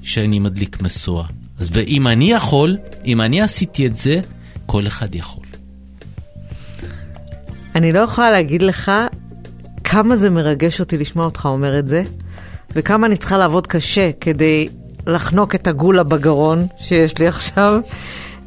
[0.03, 1.27] שאני מדליק משואה?
[1.59, 4.21] אז ואם אני יכול, אם אני עשיתי את זה,
[4.67, 5.45] כל אחד יכול.
[7.75, 8.93] אני לא יכולה להגיד לך
[9.85, 12.03] כמה זה מרגש אותי לשמוע אותך אומר את זה,
[12.75, 14.69] וכמה אני צריכה לעבוד קשה כדי
[15.07, 17.81] לחנוק את הגולה בגרון שיש לי עכשיו.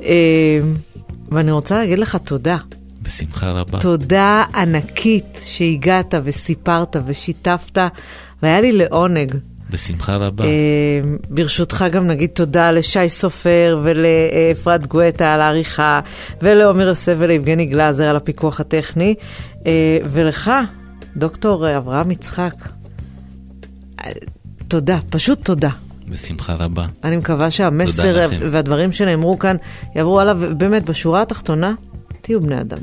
[0.03, 0.59] אה,
[1.31, 2.57] ואני רוצה להגיד לך תודה.
[3.01, 3.79] בשמחה רבה.
[3.79, 7.77] תודה ענקית שהגעת וסיפרת ושיתפת,
[8.43, 9.35] והיה לי לעונג.
[9.69, 10.45] בשמחה רבה.
[10.45, 10.49] אה,
[11.29, 15.99] ברשותך גם נגיד תודה לשי סופר ולאפרת גואטה על העריכה,
[16.41, 19.15] ולעומר יוסף וליבגני גלאזר על הפיקוח הטכני,
[19.65, 20.51] אה, ולך,
[21.17, 22.53] דוקטור אברהם יצחק.
[24.67, 25.69] תודה, פשוט תודה.
[26.09, 26.85] בשמחה רבה.
[27.03, 28.29] אני מקווה שהמסר.
[28.51, 29.55] והדברים שנאמרו כאן
[29.95, 31.73] יעברו הלאה, ובאמת, בשורה התחתונה,
[32.21, 32.77] תהיו בני אדם.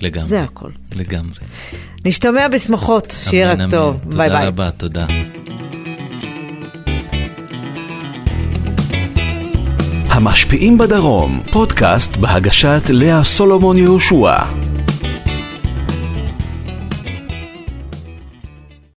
[0.00, 0.28] לגמרי.
[0.28, 0.70] זה הכל.
[0.96, 1.34] לגמרי.
[2.04, 3.70] נשתמע בשמחות, שיהיה רק אמן.
[3.70, 3.96] טוב.
[4.04, 4.28] ביי ביי.
[4.28, 5.06] תודה רבה, תודה.
[10.08, 14.36] המשפיעים בדרום, פודקאסט בהגשת לאה סולומון יהושע.